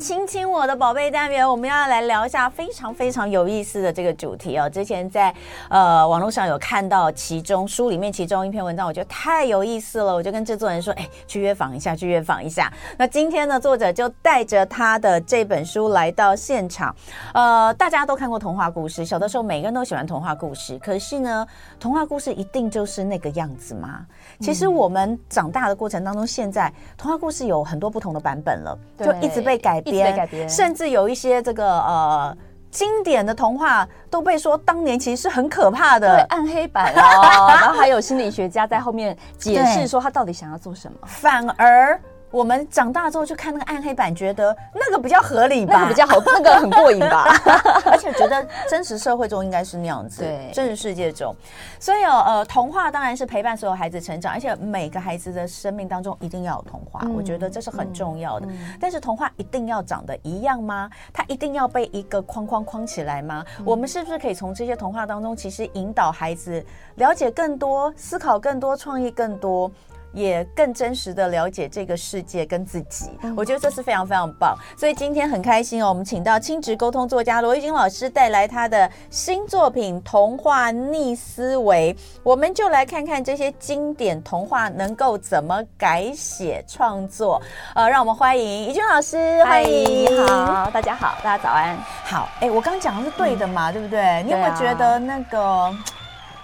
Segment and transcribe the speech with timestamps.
[0.00, 4.68] 亲亲我的宝贝单元，我们要来聊一下非常非常有意思的这个主题哦。
[4.68, 5.32] 之前在
[5.68, 16.96] 呃网络上有看到其中书里面其中一篇文章，我觉得太有意思了，我就跟制作人说：“哎，去约访一下，去约访一下。”那今天呢，作者就带着他的这本书来到现场。
[17.34, 20.78] 呃，大家都看过童话故事，小的时候每个人都喜欢童话故事。
[20.78, 21.46] 可是呢，
[21.78, 24.06] 童话故事一定就是那个样子吗？
[24.40, 29.82] 其实我们长大的过程当中，现在童话故事有很多不同的版本了，就一直被改。
[29.98, 32.36] 改编，改编，甚至有一些这个呃
[32.70, 42.00] 经典的童话都被说当年其实是很可怕的，对，暗黑版哦， 然后还有心理学家在后面解释说他到底想要做什么，反而。
[42.30, 47.24] 我们长大之后去看那个暗黑版，觉得那个比较合理吧，那个比较好， 那个很过瘾吧，
[47.86, 51.34] 而且觉得真实社会中应该是那样子，对，真实世界中，
[51.78, 58.46] 所以哦，呃，童话当然是陪伴所有孩子成长，而且每个孩子的生命当中一定要有童话，嗯、我觉得这是很重要的。
[58.48, 60.88] 嗯、但是童话一定要长得一样吗？
[61.12, 63.44] 它一定要被一个框框框起来吗？
[63.58, 66.64] 嗯、我们是不是可以从这些童话当中，其实引导孩子
[66.94, 69.70] 了解更多、思考更多、创意更多？
[70.12, 74.56] 也更真实的了解这个世界跟自己，我觉得这是非常非常棒。
[74.76, 87.40] 所以今天很开心哦，我们请到亲职沟通作家罗玉君老师带来他的新作品《童话逆思维》，我们就来看看这些经典童话能够怎么改写创作。
[87.74, 91.76] 呃，让我们欢迎怡君老师，欢迎，你好，大家好，大家早安。
[92.04, 94.22] 好，哎，我刚刚讲的是对的嘛，嗯、对不对？
[94.24, 95.72] 你有没有觉得那个？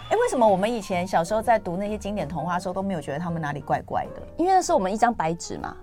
[0.09, 4.23] 哎，为什么我们以前小时候在读那些经典童话的时候都没有觉得他们哪里怪怪的？
[4.37, 5.77] 因为那是我们一张白纸嘛，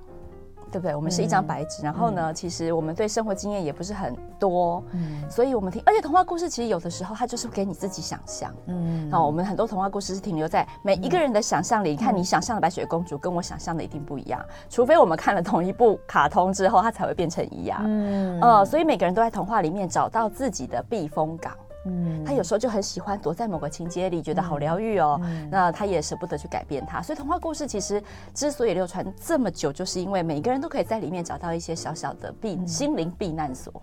[0.71, 0.95] 对不对？
[0.95, 11.97] 我们是一张白纸，嗯、然后呢，嗯、其实我们对生活经验也不是很多，嗯，所以我们听，而且童话故事其实有的时候它就是给你自己想象，嗯，那我们很多童话故事是停留在每一个人的想象里。
[11.97, 21.53] 看，你想象的白雪公主跟我想象的一定不一样，除非我们看了同一部卡通之后，它才会变成一样，嗯，呃，所以每个人都在童话里面找到自己的避风港。
[21.85, 25.19] 嗯，他有时候就很喜欢躲在某个情节里，觉得好疗愈哦。
[25.49, 28.01] 那他也舍不得去改变它，所以童话故事其实
[28.33, 33.73] 之所以流传这么久，就是因为每个人都可以在里面找到一些小小的避、嗯、心灵避难所。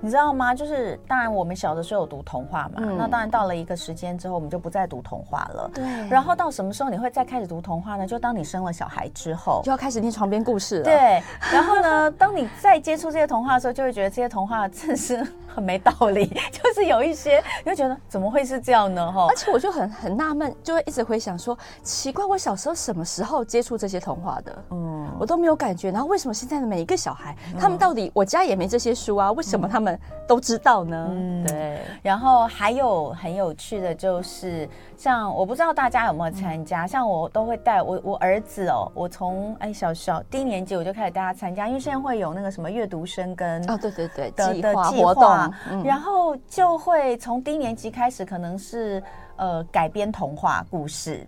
[0.00, 0.54] 你知道吗？
[0.54, 5.70] 就是当然我们小的时候有读童话嘛，嗯、那当然到了一个时间之后，我们就不再读童话了。
[5.74, 5.84] 对。
[6.08, 8.06] 然后到什么时候你会再开始读童话呢？
[8.06, 10.84] 就当你生了小孩之后，就要开始听床边故事了。
[10.84, 11.22] 对。
[11.52, 15.26] 然后呢，当你再接触这些童话的时候，就会觉得这些童话真是。
[15.52, 19.10] 很没道理， 就是有一些你会觉得怎么会是这样呢？
[19.12, 24.64] 哈，而且我就很很纳闷，就会一直回想说，奇怪，我小时候什么时候接触这些童话的？
[24.70, 25.90] 嗯，我都没有感觉。
[25.90, 29.32] 然后为什么现在的每一个小孩，他们到底我家也没这些书啊？
[29.32, 31.08] 为什么他们都知道呢？
[31.10, 31.80] 嗯，对。
[32.02, 45.50] 然后还有很有趣的就是，像我不知道大家有没有参加，像我都会带我我儿子哦，我从哎小小低年级我就开始带他参加，因为现在会有那个什么阅读生跟啊对对对的的计划。
[45.70, 49.02] 嗯、然后就会从低年级开始，可能是
[49.36, 51.26] 呃改编童话故事，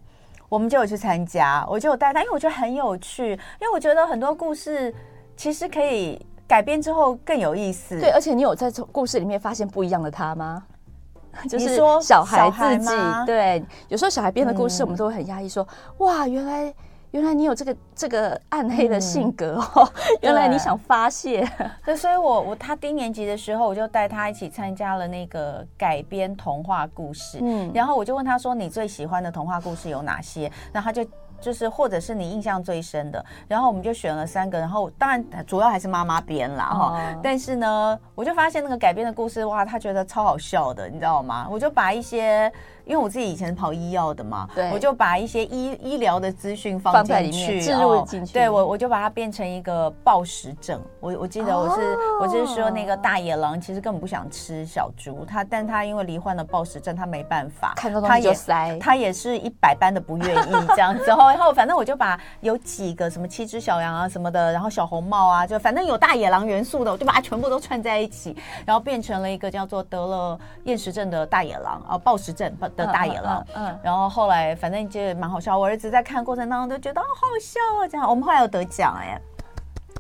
[0.49, 4.95] 我们就有去参加，我就有带他，因为我觉得很有趣，因为我觉得很多故事
[5.37, 7.99] 其实可以改编之后更有意思。
[8.01, 10.65] 对，而且你有在故事里面发现不一样的他吗？
[11.49, 12.95] 就是说小孩自己
[13.27, 16.75] 对，有时候小孩编的故事，我们都会很压抑，说、嗯、哇，原来。
[17.13, 19.89] 原来你有这个这个暗黑的性格哦！
[19.95, 21.49] 嗯、 原来你想发泄，
[21.85, 31.09] 对，所以我我他低年级的时候，我就带他一起参加了那个改编童话故事，嗯，然后我就问他说：“你最喜欢的童话故事有哪些？”然后他就。
[31.43, 36.93] 就是，或者是你印象最深的，然后我们就选了三个，然后当然主要还是妈妈编啦哈。
[36.93, 41.49] 哦、但是呢，我就发现那个改编的故事，哇，他觉得超好笑的，你知道吗？
[41.51, 42.53] 我就把一些，
[42.85, 48.33] 因为我自己以前是跑医药的嘛，对，我就把一些医医疗的资讯放进去，置入进去。
[48.33, 50.81] 对我，我就把它变成一个暴食症。
[51.01, 61.05] 我我记得我是、哦、我就是说那个大野狼其实根本不想吃小猪，他但他因为罹患了暴食症，他没办法，看到东西就塞，他也是一百般的不愿意这样子。
[61.07, 68.37] 然后反正我就把有几个什么七只小羊啊什么的，然后小红帽啊，就反正有大野狼元素的，我就把它全部都串在一起，
[68.67, 73.47] 然后变成了一个叫做得了厌食症的大野狼啊，暴食症的大野狼。
[73.55, 79.21] 嗯，然后后来反正就蛮好笑，我儿子在看过程当中都觉得好好笑啊，这样我们后来有得奖哎。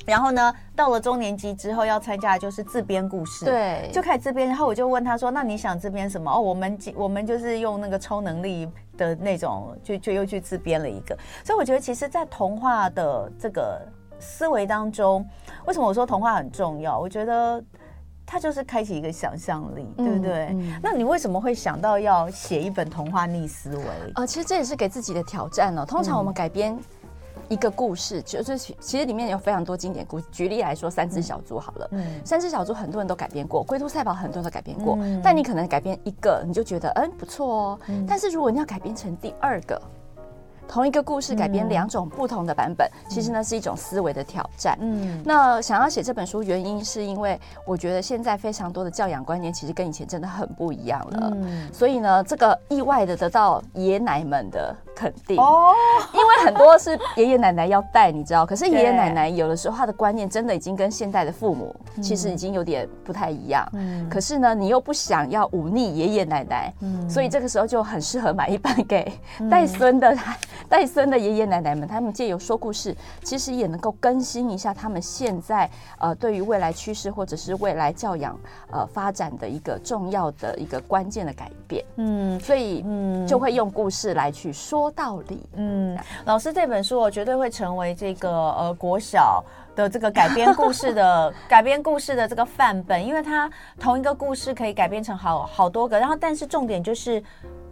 [0.04, 4.48] 然后呢，到了中年级之后要参加的就是自编故事，对，就开始自编。
[4.48, 11.16] 然后我就问他说：“那你想自编什么？”哦，我们我们就是用那个超能力的那种，就就又去自编了一个。
[11.44, 13.80] 所以我觉得，其实，在童话的这个
[14.18, 15.25] 思维当中，
[15.66, 16.98] 为什么我说童话很重要？
[16.98, 17.62] 我觉得
[18.26, 20.46] 它就是开启一个想象力，对不对？
[20.46, 23.84] 嗯嗯、那你为什么会想到要写一本童话逆思维？
[24.14, 25.84] 呃，其实这也是给自己的挑战哦。
[25.84, 26.78] 通常我们改编。
[27.48, 30.24] 一个故事，就是其实里面有非常多经典故事。
[30.32, 39.78] 举例来说，三只小猪好了，嗯，三只小猪很多人都改编过，龟兔赛跑很多人都改编过，嗯、但你可能改编一个，你就觉得嗯不错哦，嗯、但是如果你要改编成第二个。
[40.69, 44.76] 同一个故事改编两种不同的版本，嗯、其实呢是一种思维的挑战。
[44.81, 51.31] 嗯，那想要写这本书，原因是因为我觉得现在非常多的教养观念其实跟以前真的很不一样了。
[51.35, 55.75] 嗯，所以呢，这个意外的得到爷爷奶们的肯定哦，
[56.14, 63.69] 因为很多是爷爷奶奶要带，你知道，可是爷爷奶奶有的时候他的观念真的已经跟现代的父母其实已经有点不太一样。
[63.75, 69.12] 嗯，可是呢，你又不想要忤逆爷爷奶奶，嗯，所以这个时候就很适合买一本给
[69.50, 70.17] 带孙的。
[70.69, 75.69] 带孙的爷爷奶奶们，他们借由说故事，其实也能够更新一下他们现在
[75.99, 78.38] 呃对于未来趋势或者是未来教养
[78.70, 81.85] 呃发展的一个重要的一个关键的改变。
[81.97, 85.47] 嗯，所以嗯就会用故事来去说道理。
[85.55, 97.22] 嗯，老师这本书我绝对会成为这个呃国小的这个改编故事的 改编故事的这个范本，因为它同一个故事可以改编成好好多个，然后但是重点就是。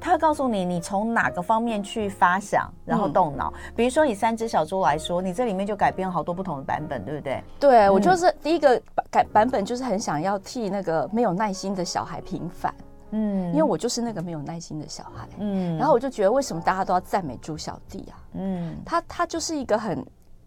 [0.03, 3.53] 他会告诉你，你从哪个方面去发想，然后动脑。
[3.55, 7.45] 嗯、比如说以三只小猪来说，你这里面就改编好多不同的版本，对不对？
[7.61, 8.81] 对，嗯、我就是第一个
[9.11, 12.75] 改版本，就是很想要替那个没有耐心的小孩平反。
[13.11, 15.29] 嗯，因为我就是那个没有耐心的小孩。
[15.39, 18.17] 嗯，然后我就觉得，为什么大家都要赞美猪小弟啊？
[18.37, 20.03] 嗯，他他就是一个很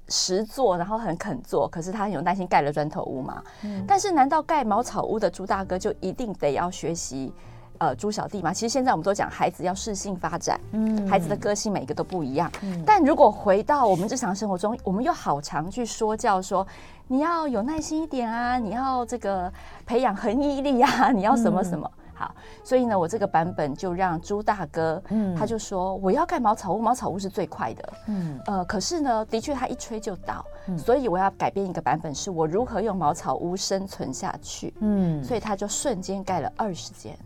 [0.09, 3.41] 实做，然后很肯做，可是他很有耐心盖了砖头屋嘛。
[3.63, 7.33] 嗯，但是难道盖茅草屋的猪大哥就一定得要学习？
[7.79, 12.50] 呃，猪小弟嘛，其实现在我们都讲孩子要适性发展，嗯，孩子的个性每一个都不一样。
[12.61, 16.65] 嗯，但如果回到我们日常生活中，我们又好常去说教说，
[17.07, 19.51] 你要有耐心一点啊，你要这个
[19.85, 21.89] 培养恒毅力啊，你要什么什么。
[21.97, 22.33] 嗯，好，
[22.63, 37.17] 所以呢，我这个版本就让朱大哥，嗯，他就说我要盖茅草屋，茅草屋是最快的，嗯，呃，可是呢，的确他一吹就倒，嗯，所以我要改变一个版本，是我如何用茅草屋生存下去，嗯，所以他就瞬间盖了二十间。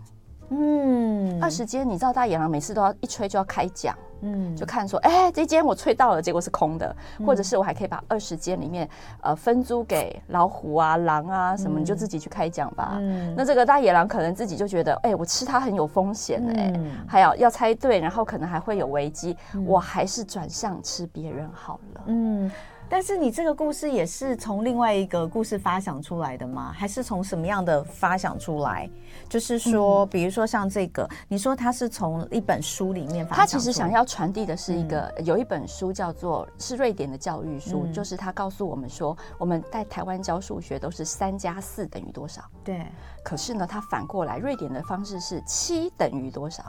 [0.49, 8.89] 嗯，二十间，你知道大野狼每次都要一吹就要开奖，嗯，就看说，哎、欸，这间我吹到了，结果是空的，嗯、或者是我还可以把二十间里面，
[9.21, 12.97] 呃，分租给老虎啊、狼啊什么，你就自己去开奖吧。
[12.99, 16.73] 嗯，那这个大野狼可能自己就觉得，哎、欸，我吃它很有风险哎、
[17.07, 22.01] 还要要猜对，然后可能还会有危机，嗯、我还是转向吃别人好了。
[22.05, 22.49] 嗯。
[22.89, 26.71] 但是你这个故事也是从另外一个故事发想出来的吗？
[26.73, 28.89] 还是从什么样的发想出来？
[29.27, 42.41] 就是说，比如说像这个，嗯、你说他是从一本书里面发想他其实想要传递的是一个，嗯、有一本书叫做是瑞典的教育书，嗯、就是他告诉我们说，我们在台湾教数学都是三加四等于多少？
[42.63, 42.85] 对。
[43.21, 46.63] 可是呢，他反过来，瑞典的方式是七等于多少？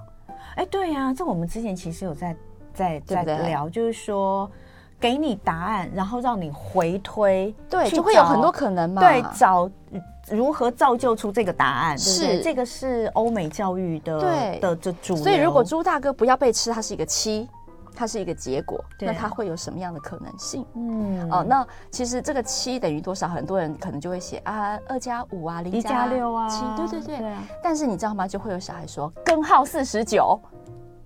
[0.56, 2.37] 哎，对呀、啊，这我们之前其实有在
[2.75, 4.50] 在在聊，就是说。
[5.00, 9.00] 给你答案，然后让你回推，对，就会有很多可能嘛。
[9.00, 9.71] 对，找
[10.31, 15.17] 如何造就出这个答案，是对对这个是欧美教育的对的这主。
[15.17, 17.49] 所以如果猪大哥不要被吃，它是一个七，
[17.95, 20.67] 它是一个结果，那它会有什么样的可能性？
[20.75, 23.29] 嗯，哦，那其实这个七等于多少？
[23.29, 27.19] 很多人可能就会写啊，二加五啊，零加六啊，七，对对对。
[27.19, 28.27] 对啊，但是你知道吗？
[28.27, 30.39] 就会有小孩说根号四十九。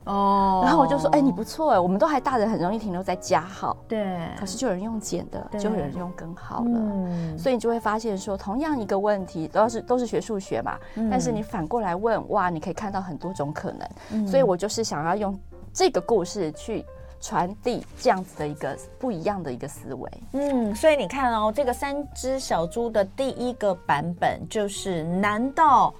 [0.04, 15.38] 哦，oh, 然后我就说，哎、欸，你不错哎，我们都还大人很容易停留在加号，对，可是就有人用减的，就有人用根号了，嗯、所以你就会发现说，同样一个问题，都是都是学数学嘛，嗯、但是你反过来问，哇，你可以看到很多种可能，嗯、所以我就是想要用
[15.72, 16.84] 这个故事去
[17.20, 25.94] 传递这样子的一个不一样的一个思维，嗯，所以你看哦，这个三只小猪的第一个版本就是，难道？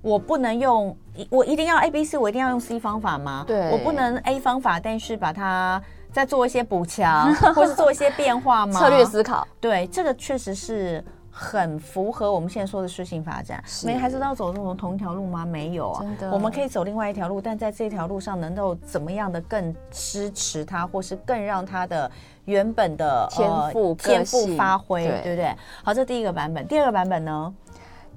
[0.00, 0.96] 我不能用，
[1.30, 3.44] 我一定要 A B C，我一定要用 C 方法吗？
[3.46, 5.80] 对，我不能 A 方法，但是把它
[6.12, 8.78] 再做一些补强， 或是做一些变化吗？
[8.78, 13.62] 策略思考，对，这个确实是很符合我们现在说的事情发展。
[13.84, 15.46] 每个孩子都要走这种同一条路吗？
[15.46, 22.10] 没有啊，我们可以走另外一条路，但在这条路上能够怎么样的更支持他，或是更让他的
[22.46, 25.54] 原本的天赋天赋发挥，对，对不对？
[25.84, 27.54] 好，这第一个版本，第二个版本呢？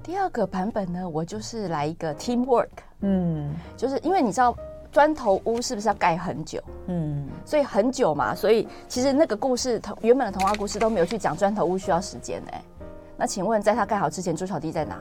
[0.02, 2.68] 第二个版本呢，我就是来一个 teamwork，
[3.00, 4.54] 嗯，就是因为你知道
[4.90, 12.62] 砖头屋是不是要盖很久，嗯，所以很久嘛，所以其实那个故事童原本的童话故事都没有去讲砖头屋需要时间哎，
[13.16, 15.00] 那请问在它盖好之前，猪小弟在哪？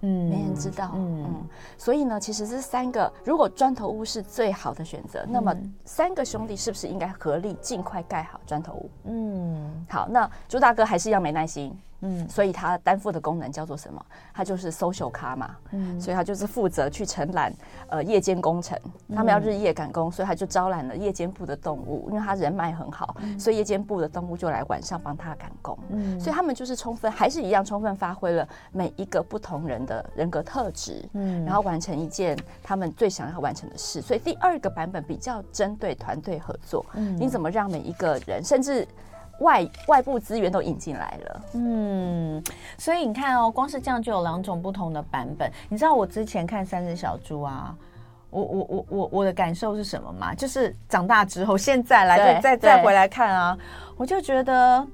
[0.00, 5.54] 嗯，没人知道，嗯，嗯，所以呢，其实这三个如果砖头屋是最好的选择，嗯、那么
[5.84, 8.90] 三个兄弟是不是应该合力尽快盖好砖头屋？
[9.04, 11.74] 嗯，好，那朱大哥还是要没耐心。
[12.04, 14.04] 嗯，所以他担负的功能叫做什么？
[14.32, 17.52] 他就是 social 咖嘛，嗯，所以他就是负责去承揽
[17.88, 18.78] 呃夜间工程，
[19.14, 34.02] 他们要日夜赶工，所以他就招揽了夜间部的动物，因为他人脉很好，所以夜间部的动物就来晚上帮他赶工，嗯，所以他们就是充分还是一样充分发挥了每一个不同人的人格特质，嗯，然后完成一件他们最想要完成的事。
[34.02, 38.86] 所以第二个版本比较针对团队合作，嗯，你怎么让每一个人甚至。
[39.40, 42.42] 外外部资源都引进来了，嗯，
[42.78, 45.50] 所以你看哦，光是这样就有两种不同的版本。
[45.68, 47.74] 你知道我之前看三只小猪啊，
[48.30, 50.34] 我我我我我的感受是什么吗？
[50.34, 53.58] 就是长大之后，现在来再再回来看啊，
[53.96, 54.86] 我就觉得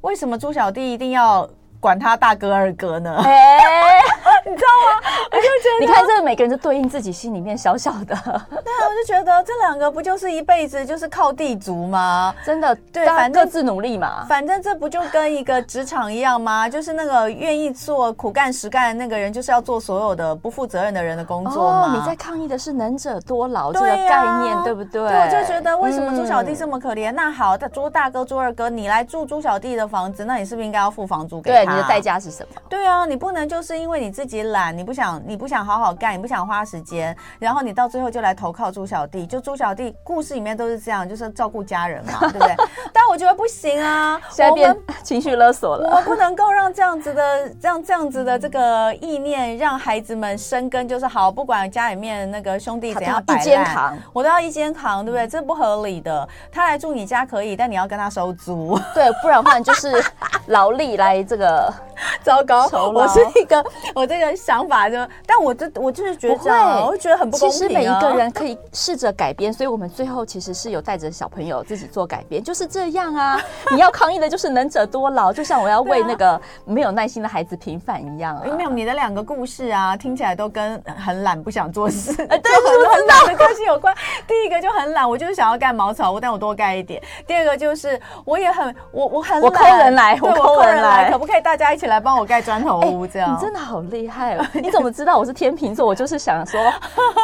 [0.00, 1.48] 为什么猪小弟一定要
[1.82, 3.12] 管他大哥二哥呢？
[3.24, 3.58] 欸
[4.46, 5.08] 你知道吗？
[5.30, 8.04] 我就觉得，你看这个每个人就对应自己心里面小小的。
[8.06, 12.34] 对啊，我就觉得这两个不就是一辈子就是靠地主吗？
[12.44, 14.24] 真的，对，反正各自努力嘛。
[14.28, 16.68] 反正这不就跟一个职场一样吗？
[16.68, 25.08] 就是那个愿意做苦干实干的那个人，就是要做所有的不负责任的人的工作你在抗议的是能者多劳这个概念，对不对？
[25.08, 27.12] 对，我就觉得为什么猪小弟这么可怜？
[27.12, 31.64] 那好，他猪大哥、猪二哥，你来住猪小弟的房子，那你是不是应该要付房租给他？
[31.64, 32.60] 对，你的代价是什么？
[32.68, 34.42] 对啊，你不能就是因为你自己。
[34.42, 39.24] 懒，你不想，你不想好好干，你不想花时间，然后你到最后就来投靠猪小弟。
[39.24, 42.54] 就猪小弟故事里面都是这样，就是照顾家人嘛， 对不对？
[42.92, 45.88] 但我觉得不行啊， 现在变情绪勒索了。
[45.90, 55.28] 我们不能够让这样子的、这样这样子的这个意念，让孩子们生根，就是好，不管家里面那个兄弟怎样摆烂，我都要一肩扛，对不对？
[55.28, 56.28] 这不合理的。
[56.50, 60.02] 他来住你家可以，但你要跟他收租，对，不然的话就是
[60.46, 61.61] 劳力来这个。
[62.22, 63.64] 糟糕， 我是一个
[63.94, 67.58] 我这个想法就，但我这我就是觉得这样，我会觉得很不公平啊。
[67.58, 73.40] 其实每一个人可以试着改变，所以我们最后其实是有带着小朋友自己做改变，就是这样啊。
[73.70, 78.42] 你要抗议的就是能者多劳，就像我要为那个没有耐心的孩子平反一样啊。
[78.56, 83.94] 没有，你的两个故事啊，听起来都跟很懒不想做事，对，很很懒的个性有关。
[84.26, 87.02] 第一个就很懒，我就是想要盖茅草屋，但我多盖一点。
[87.26, 92.18] 第二个就是我也很我我很懒，我抠人来，我抠人来，可不可以大家一起来帮？
[92.18, 94.46] 我盖砖头屋，这样、欸、你真的好厉害哦！
[94.54, 95.86] 你怎么知道我是天秤座？
[95.86, 96.58] 我就是想说，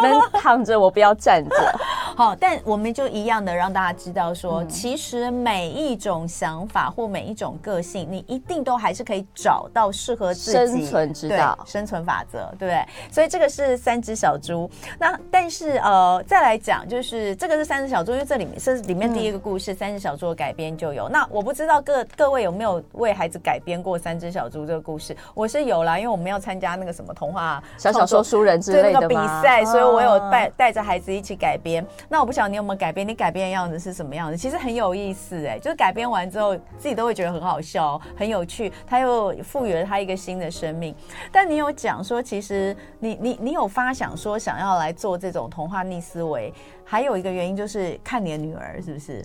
[0.02, 1.56] 能躺着我不要站着。
[2.16, 12.84] 好，但我们就一样的让大家知道说，嗯、其实每一种想法或每一种个性，你一定都还是可以找到适合自己生存之道、生存法则，对不对？
[13.12, 14.68] 所以这个是三只小猪。
[14.98, 21.08] 那但是呃，再来讲，就是这个是三只小猪，因为这里面是里面第一个故事，嗯、三只小猪的改编就有。
[21.08, 24.78] 那我不知道各各位有没有为孩子改编过三只小猪这个。
[24.88, 31.84] 故事我是有啦，因为我们要参加那个什么童话小小说书人之类的那个比赛，所以我有带带着孩子一起改编。
[32.08, 33.06] 那我不晓得你有没有改编？
[33.06, 34.36] 你改编的样子是什么样子？
[34.36, 38.72] 其实很有意思哎、欸，就是改编完之后自己都会觉得很好笑，很有趣。
[38.86, 40.94] 他又赋予了他一个新的生命。
[41.30, 46.50] 但你有讲说，其实你你你有发想说想要来做这种童话逆思维，
[46.82, 49.22] 还有一个原因就是看你的女儿是不是？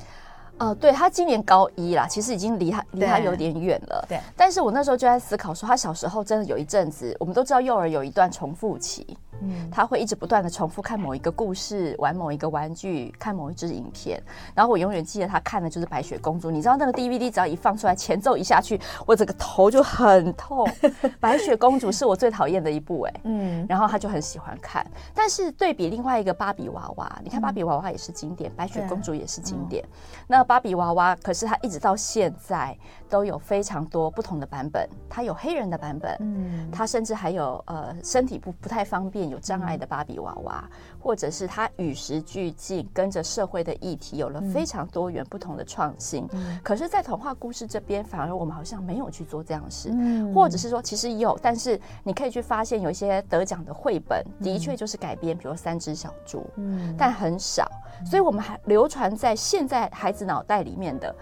[0.59, 4.05] 呃，对，他今年高一啦，其实已经离他离他有点远了。
[4.07, 9.17] 对，但是我那时候就在思考说，他小时候真的有一阵子，我们都知道幼儿有一段重复期。
[9.41, 14.21] 嗯，他会一直不断的重复看某一个故事，玩某一个玩具，看某一支影片。
[14.53, 16.51] 然后我永远记得他看的就是白雪公主。
[16.51, 20.69] 你知道那个 DVD 只要一放出来，前奏一下去，我整个头就很痛。
[21.19, 23.13] 白雪公主是我最讨厌的一部哎。
[23.23, 24.85] 嗯，然后他就很喜欢看。
[25.13, 29.83] 但是对比另外一个芭比娃娃，你看芭比娃娃也是经典，白雪公主也是经典。
[30.27, 32.77] 那芭比娃娃可是它一直到现在
[33.09, 34.87] 都有非常多不同的版本。
[35.09, 39.22] 它有黑人的版本，嗯，它甚至还有呃身体不不太方便。
[39.29, 46.27] 有障碍的芭比娃娃，或者是他与时俱进，跟着社会的议题，有了非常多元不同的创新。
[46.33, 57.69] 嗯、可是，在童话故事这边，反而我们好像没有去做这样的事，嗯、或者是说，其实有，但是你可以去发现，有一些得奖的绘本，的确就是改编，比如三只小猪，嗯，但很少。
[58.05, 61.15] 所以，我们还流传在现在孩子脑袋里面的，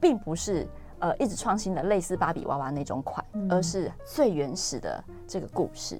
[0.00, 0.66] 并不是
[0.98, 5.98] 呃一直创新的类似芭比娃娃那种款，而是最原始的这个故事。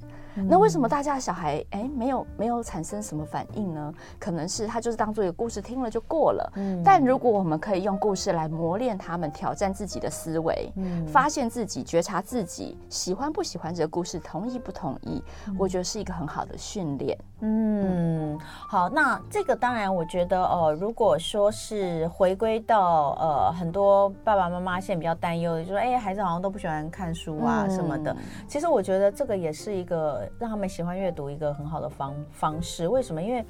[0.49, 3.93] 那为什么大家的小孩哎没有没有产生什么反应呢？
[4.19, 6.53] 可能是他就是当做一个故事听了就过了。
[6.57, 15.23] 嗯，但如果我们可以用故事来磨练他们，挑战自己的思维，嗯，发现自己，觉察自己喜欢不喜欢这个故事，同意不同意，
[15.59, 17.17] 我觉得是一个很好的训练。
[17.41, 28.13] 嗯，好，那这个当然我觉得呃，如果说是回归到呃很多爸爸妈妈现在比较担忧的，就是说哎孩子好像都不喜欢看书啊什么的。
[28.13, 28.17] 嗯，
[28.49, 29.97] 其实我觉得这个也是一个。
[30.39, 33.23] 让他们喜欢阅读一个很好的方方式，为什么？
[33.23, 33.45] 因为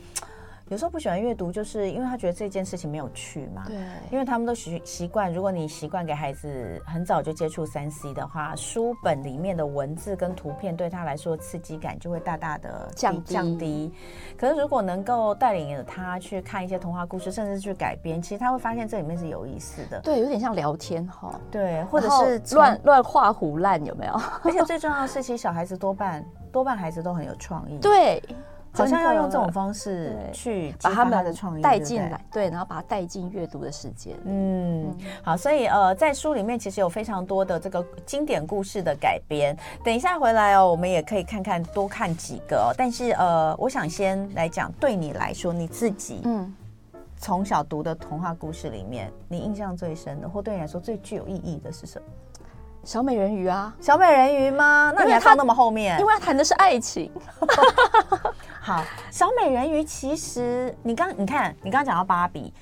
[0.69, 3.65] 有时候不喜欢阅读，就是因为他觉得这件事情没有趣嘛。
[3.69, 3.77] 对，
[4.11, 13.93] 因为他们都习习惯，如果你习惯给孩子很早就接触三 C 的话，书本里面的文字跟图片对他来说刺激感就会大大的降低降低。
[14.37, 20.01] 可是如果能够带领他去看一些童话故事，甚至去改编，其实他会发现这里面是有意思的。
[20.01, 21.39] 对，有点像聊天哈。
[21.49, 24.15] 对，或者是乱乱画胡烂有没有？
[24.43, 27.79] 而且最重要的是，其实小孩子多半多半孩子都很有创意。
[27.79, 28.21] 对。
[28.77, 34.15] 好像要用这种方式去把他们的创意带进来，对，然后把它带进阅读的世界。
[34.25, 39.57] 嗯，好，所以呃，在书里面其实有非常多的这个经典故事的改编。
[39.85, 42.75] 等一下回来哦，我们也可以看看多看几个哦。
[42.77, 46.55] 但是呃，我想先来讲，对你来说，你自己嗯，
[47.17, 52.07] 从小读的童话故事里面，你印象最深的，或对你来说最具有意义的是什么？
[52.87, 54.93] 小美人鱼啊，小美人鱼吗？
[54.97, 55.99] 那你还放那么后面？
[55.99, 57.11] 因为它谈的是爱情。
[58.63, 62.55] 好，小美人鱼其实你刚你看你刚刚讲到芭比，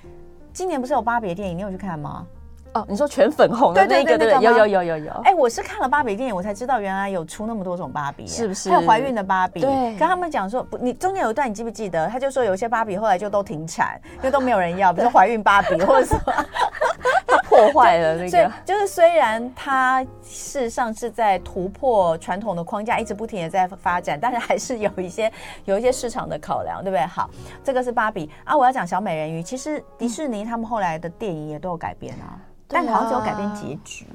[0.51, 2.25] 今年不是有芭比的电影，你有去看吗？
[2.73, 5.13] 哦，你说全粉红的那个对对对，有有有有有。
[5.25, 8.71] 哎，我是看了芭比电影，我才知道原来有出那么多种芭比，是不是？
[8.71, 9.61] 还有怀孕的芭比。
[9.61, 12.09] 对，跟他们讲说，不，你中间有一段你记不记得？
[12.09, 16.33] 他就说有一些芭比后来就都停产，因为都没有人要，比如说怀孕芭比或者什么。
[17.55, 25.33] 破坏了那个，就是虽然它事实上是在突破传统的框架，一直不停的在发展，但是还是有一些
[25.65, 27.07] 有一些市场的考量，对不对？
[27.07, 27.31] 好，
[27.63, 29.43] 这个是芭比啊，我要讲小美人鱼。
[29.43, 32.35] 其实迪士尼他们后来的电影也都有改编啊，
[32.67, 34.07] 但好像只有改编结局。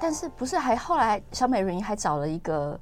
[0.00, 2.78] 但是不是还后来小美人鱼还找了一个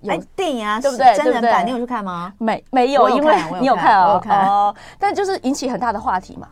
[0.00, 1.14] 有电影啊，对不对？
[1.14, 2.32] 真人版你有去看吗？
[2.38, 6.48] 没没有，因为你有看哦，哦，但就是引起很大的话题嘛。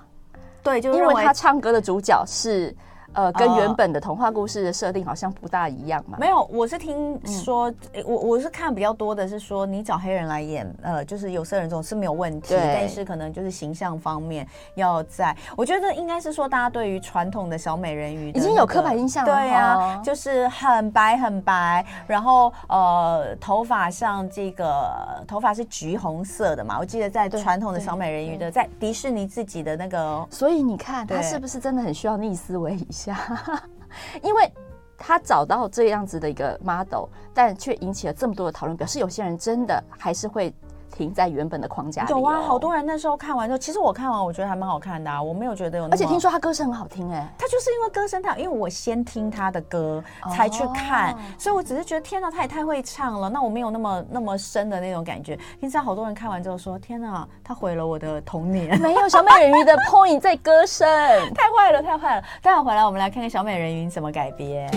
[0.62, 2.76] 对，就是因为他唱歌的主角是。
[3.16, 6.18] 呃，跟原本的童话故事的设定好像不大一样嘛？
[6.20, 15.35] 没有，我是听说，嗯、我我是看比较多的是说，你找黑人来演，呃，就是有色人种是没有问题，但是可能就是形象方面要在。
[15.56, 24.92] 我觉得应该是说，大家对于传统的小美人鱼、那个、已经有刻板印象了，对呀、啊，就是很白很白，然后呃，头发像这个
[25.26, 26.76] 头发是橘红色的嘛？
[26.78, 33.05] 我记得在传统的小美人鱼的，在迪士尼自己的那个，所以你看他是不是真的很需要逆思维一下？
[34.22, 34.52] 因为
[34.96, 40.54] 他找到这样子的一个 model，但却引起了这么多的讨论，表示有些人真的还是会。
[40.96, 42.11] 停在原本的框架里。
[42.11, 45.85] 有啊，好多人那时候看完之后，其实我看完我觉得还蛮好看的啊，我没有觉得有。
[45.90, 50.02] 而且听说他歌声很好听哎，他就是因为歌声太好，因为我先听他的歌
[50.35, 53.28] 才去看，所以我只是觉得天哪，他也太会唱了。
[53.28, 55.38] 那我没有那么那么深的那种感觉。
[55.61, 58.76] 听说好多人看完之后说，天哪，他毁了我的童年。
[58.80, 60.87] 没有小美人鱼的 point 在歌声，
[61.35, 62.24] 太坏了，太坏了。
[62.40, 64.70] 待会回来我们来看看小美人鱼怎么改编。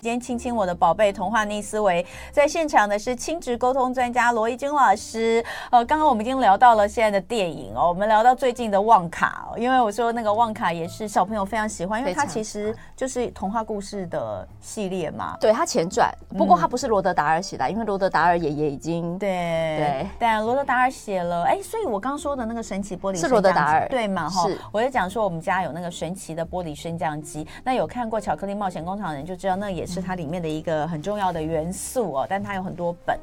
[0.00, 5.44] 今天亲亲我的宝贝童话逆思维，在现场的是亲职沟通专家罗一军老师。
[5.70, 15.36] 呃，刚刚我们已经聊到了现在的电影哦，我们聊到最近的旺卡，因为我说那个旺卡也是小朋友非常喜欢，因为它其实就是童话故事的系列嘛。
[15.40, 24.28] 对，它前传，不过它不是罗德达尔写的，嗯、因为罗德达尔爷爷已经对对，但罗德达尔写了，哎，所以我刚说的那个神奇玻璃是罗德达尔对嘛？
[24.30, 29.90] 哈，是我就讲说我们家有那个神奇的玻璃升降机，那有看过巧克力冒险工厂的人就知道，那也是。
[29.90, 33.18] 是它里面的一个很重要的元素哦，但它有很多本，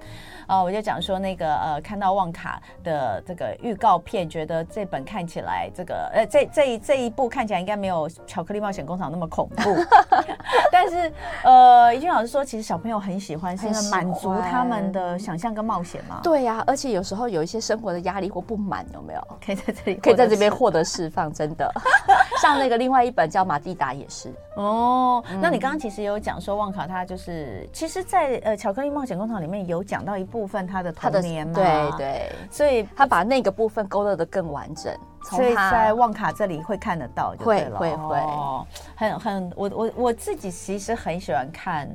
[0.48, 9.76] 呃，我就讲说那个呃，看到旺卡的这个预告片，觉得这本看起来这个呃，这这一这一部看起来应该没有巧克力冒险工厂那么恐怖，
[10.70, 16.20] 但是呃，怡君老师说，其实小朋友很喜欢，是因为满足他们的想象跟冒险嘛。
[16.22, 21.32] 对呀、啊，而且有时候有一些生活的压力或不满，有没有可以在这里可以在这边获得释放？
[21.32, 21.72] 真的，
[22.42, 25.24] 像那个另外一本叫《马蒂达》也是哦。
[25.42, 26.58] 那你刚刚其实有讲说。
[26.58, 32.07] 旺卡他就是，其实在，在呃巧克力冒险工厂里面有讲到一部分他的童年嘛，对对，
[32.50, 34.94] 所以他把那个部分勾勒的更完整，
[35.24, 41.90] 所以在旺卡这里会看得到就对了，会会会，哦、很很，我我我自己其实很喜欢看，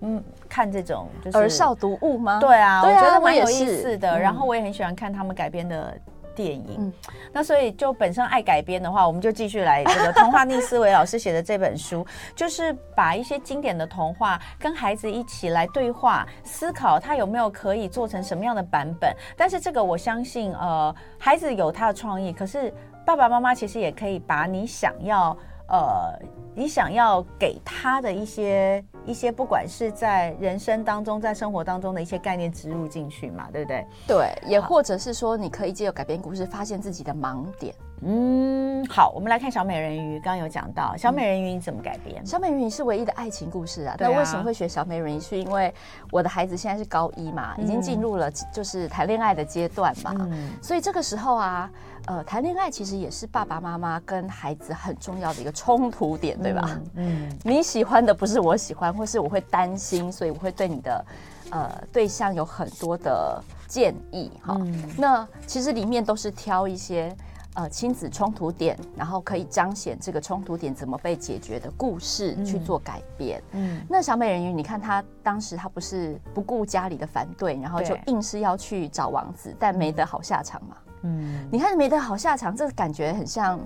[0.00, 2.38] 嗯，看这种就是儿少读物吗？
[2.40, 5.96] 对啊，对啊，我觉得蛮有意思的，然后我也很喜欢看他们改编的。
[6.34, 6.92] 电影，嗯、
[7.32, 19.14] 那所以就本身爱改编的话，我们就继续来这个童话逆思维老师写的这本书， 就是把一些经典的童话跟孩子一起来对话思考，他有没有可以做成什么样的版本。
[19.36, 22.72] 但是这个我相信，呃，孩子有他的创意，可是
[23.06, 25.36] 爸爸妈妈其实也可以把你想要。
[25.66, 26.12] 呃，
[26.54, 33.86] 你想要给他的一些一些，不管是在人生当中，在生活当中的一些概念植入进去嘛，对不对？
[34.06, 37.74] 对，也或者是说，你可以借由改编故事，发现自己的盲点。
[38.06, 40.20] 嗯，好，我们来看小美人鱼。
[40.20, 42.24] 刚刚有讲到小美人鱼你怎么改编？
[42.26, 43.96] 小美人鱼是唯一的爱情故事啊。
[43.98, 45.20] 那为什么会学小美人鱼？
[45.20, 45.72] 是因为
[46.10, 50.12] 我的孩子现在是高一嘛，已经进入了就是谈恋爱的阶段嘛。
[50.18, 50.50] 嗯。
[50.60, 51.70] 所以这个时候啊，
[52.06, 56.78] 呃，谈恋爱其实也是爸爸妈妈跟孩子很重要的一个冲突点，对吧？
[56.96, 57.30] 嗯。
[57.42, 61.04] 你喜欢的不是我喜欢，或是我会担心，所以我会对你的
[61.50, 64.60] 呃对象有很多的建议哈。
[64.96, 67.14] 那其实里面都是挑一些。
[67.56, 73.40] 呃，亲子冲突点，然后可以彰显这个冲突点怎么被解决的故事去做改编。
[73.52, 80.76] 嗯，那小美人鱼，你看她当时她不是不顾家里的反对，然后就硬是要去找王子，但没得好下场嘛。
[81.02, 83.60] 嗯，你看没得好下场，这个感觉很像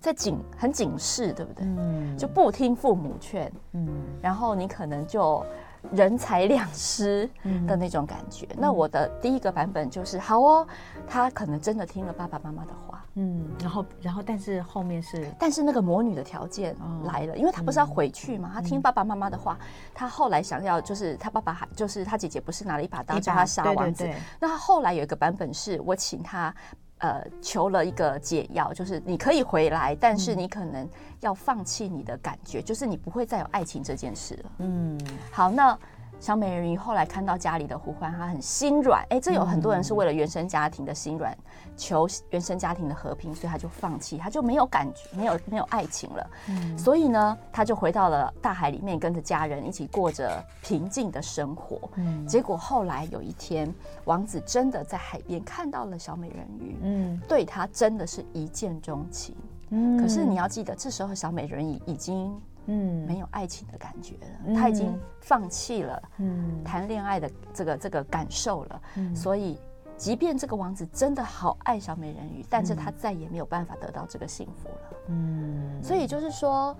[0.00, 1.64] 在警，很警示，对不对？
[1.66, 3.52] 嗯，就不听父母劝。
[3.72, 3.88] 嗯，
[4.20, 5.44] 然后你可能就。
[5.92, 7.30] 人财两失
[7.64, 8.44] 的那种感觉。
[8.50, 10.66] 嗯、那我的第一个版本就是好哦，
[11.06, 19.56] 他可能真的听了爸爸妈妈的话，嗯，然后然后但是后面是，但是那个魔女的条件来了，哦、因为他不是要回去嘛，嗯、他听爸爸妈妈的话，
[19.94, 26.52] 他后来想要就是他爸爸还就是他姐姐不是拿了一把刀叫他杀王子，对对对，那他后来有一个版本是我请他。
[26.98, 30.88] 呃，求了一个解药，就是你可以回来，但是你可能
[31.20, 34.50] 要放弃你的感觉，嗯、就是你不会再有爱情这件事了。
[34.58, 35.78] 嗯，好，那。
[36.20, 39.04] 小美人鱼后来看到家里的呼唤，她很心软。
[39.10, 41.36] 哎，这有很多人是为了原生家庭的心软，
[41.76, 46.30] 求原生家庭的和平，所以她就放弃，她就没有感觉，没有没有爱情了。
[46.48, 51.88] 嗯，所以呢，她就回到了大海里面，跟着家人一起过着平静的生活。
[51.94, 53.72] 嗯，结果后来有一天，
[54.04, 59.36] 王子真的在海边看到了小美人鱼，嗯，对她真的是一见钟情。
[59.70, 62.36] 嗯，可是你要记得，这时候小美人鱼已经。
[62.68, 66.62] 嗯，没有爱情的感觉了，他已经放弃了嗯。
[66.62, 69.58] 谈恋爱的这个这个感受了，嗯，所以
[69.96, 76.76] 即便这个王子真的好爱小美人鱼，但是他再也没有办法得到这个幸福了，嗯，所以就是说，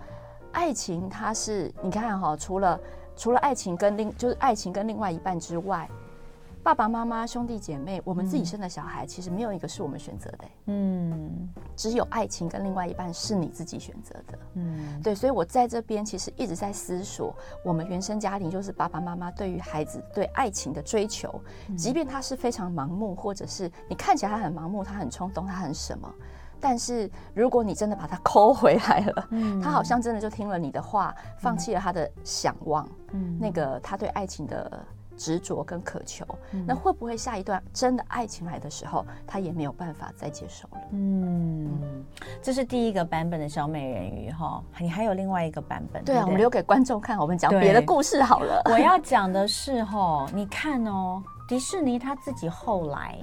[0.53, 2.81] 爱情它是你看哈，除了
[3.16, 5.88] 除了爱情跟另就是爱情跟另外一半之外。
[6.68, 10.38] 爸爸妈妈、兄弟姐妹，我们自己生的小孩，其实没有一个是我们选择的。
[10.66, 14.38] 嗯，只有爱情跟另外一半是你自己选择的。
[14.52, 21.40] 嗯，对，所以我在这边其实一直在思索，我们原生家庭就是爸爸妈妈对于孩子对爱情的追求，
[21.74, 26.14] 即便他是非常盲目，或者是你看起来他很盲目，他很冲动，他很什么，
[26.61, 34.85] 但是如果你真的把他抠回来了，嗯，他好像真的就听了你的话，放弃了他的想望，嗯，那个他对爱情的。
[35.18, 36.24] 执着跟渴求，
[36.66, 40.81] 那会不会下一段真的爱情来的时候，他也没有办法再接受了？
[40.92, 41.68] 嗯，
[42.40, 46.02] 这是第一个版本的小美人鱼哈，你还有另外一个版本？
[46.04, 48.62] 对啊，我们留给观众看，我们讲别的故事好了。
[48.66, 53.18] 我要 讲的是哈，你看哦，迪士尼他自己后来，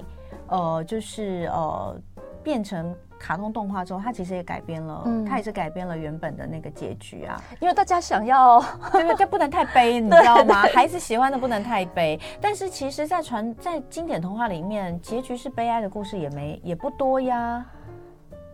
[0.48, 2.00] 呃，就是呃，
[2.42, 2.94] 变成。
[3.18, 7.40] 卡通动画之后，它其实也改编了，嗯、它也是改编了原本的那个结局啊。
[7.60, 8.60] 因为大家想要，
[8.92, 9.16] 对不对？
[9.16, 10.62] 这不能太悲，你 知道吗？
[10.74, 12.18] 孩子喜欢的不能太悲。
[12.40, 17.64] 但是其实，在传在经典童话里面，结局是悲哀的故事也没也不多呀。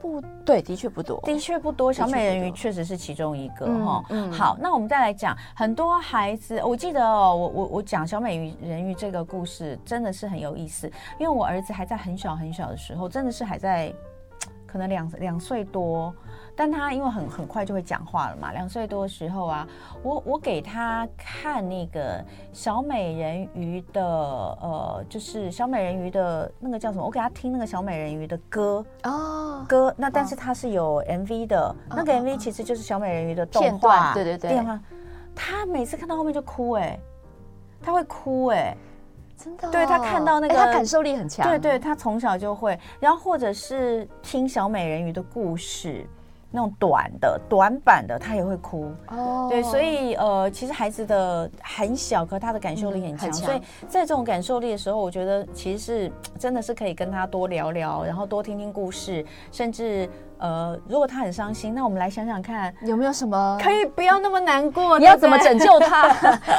[0.01, 1.93] 不对，的确不多，的确不多。
[1.93, 4.05] 小美人鱼确实是其中一个哈。
[4.09, 6.61] 嗯，嗯好，那我们再来讲很多孩子。
[6.65, 13.93] 我记得哦，我我我讲小美人鱼这个故事真的是很有意思，因为我儿子还在很小很小的时候，真的是还在。
[14.73, 16.15] 可能两两岁多，
[16.57, 18.53] 但他因为很很快就会讲话了嘛。
[18.53, 19.69] 两岁多的时候啊，
[20.03, 27.05] 我我给他看那个小美人鱼的，呃，就是小美人鱼的那个叫什么？
[27.05, 29.95] 我给他听那个小美人鱼的歌哦，歌。
[29.95, 34.65] 那但是它是有 MV 的，哦、那个 MV 其实就是小美人鱼的动画，对对对。
[35.35, 37.01] 他每次看到后面就哭哎、欸，
[37.83, 38.77] 他会哭哎、欸。
[39.43, 41.49] 真的、哦，对他看到那个，他感受力很强。
[41.49, 46.07] 对对，他从小就会，然后或者是听小美人鱼的故事，
[46.51, 48.93] 那种短的、短版的，他也会哭。
[49.09, 53.29] 哦，对，所以呃，其实孩子的很小，可他的感受力很强。
[53.29, 53.47] 嗯、很强。
[53.47, 60.09] 所以在这种感受力的时候，我觉得其实是真的是可以跟他多聊聊，然后多听听故事，甚至。
[60.43, 64.99] 呃，如果他很伤心，那我们来想想看，有没有什么可以不要那么难过？
[64.99, 66.11] 你要怎么拯救他？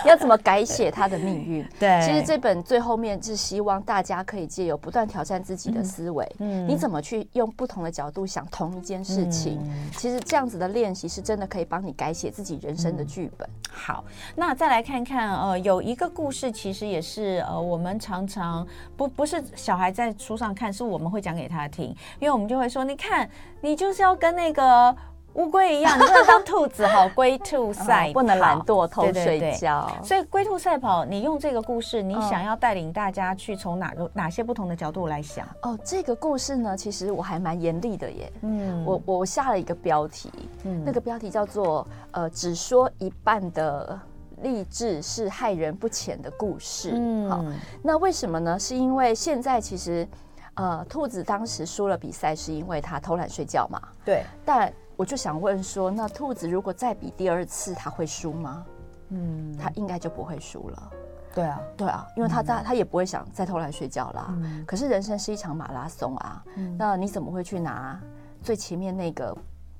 [0.05, 1.67] 你 要怎么改写他的命运？
[1.77, 9.59] 对，其实这本最后面是希望大家可以借由不断挑战自己的思维，嗯，你怎么去用不同的角度想同一件事情？
[9.65, 13.45] 嗯、其实这样子的练习是真的可以帮你改写自己人生的剧本。
[13.49, 18.65] 嗯、好，那再来看看，呃，有一个故事，其实也是呃，我们常常
[18.95, 21.87] 不不是小孩在书上看，是我们会讲给他听，
[22.21, 23.72] 因为我们就会说，你看你。
[23.73, 24.95] 你就是要跟那个
[25.33, 29.91] 乌龟一样，你不能当兔子哈，龟兔赛 不能懒惰偷睡觉。
[30.03, 35.43] 所以龟兔赛跑，你用这个故事，你想要带领大家去从哪个哪些不同的角度来想？
[35.63, 38.31] 哦，这个故事呢，其实我还蛮严厉的耶。
[38.41, 40.29] 嗯，我我下了一个标题，
[40.65, 43.99] 嗯，那个标题叫做呃，只说一半的
[44.43, 46.91] 励志是害人不浅的故事。
[46.93, 47.43] 嗯，好，
[47.81, 48.59] 那为什么呢？
[48.59, 50.07] 是因为现在其实
[50.55, 53.81] 呃，兔子当时输了比赛，是因为他偷懒睡觉嘛？
[54.05, 54.71] 对，但。
[54.95, 58.63] 我就想问说，那兔子如果再比第二次，他会输吗？
[59.09, 60.91] 嗯，他应该就不会输了。
[61.33, 64.27] 对啊，对啊，因为他在，他也不会想再偷懒睡觉啦。
[64.29, 67.99] 嗯，可是人生是一场马拉松啊，嗯，那你怎么会去拿
[68.43, 69.35] 最前面那个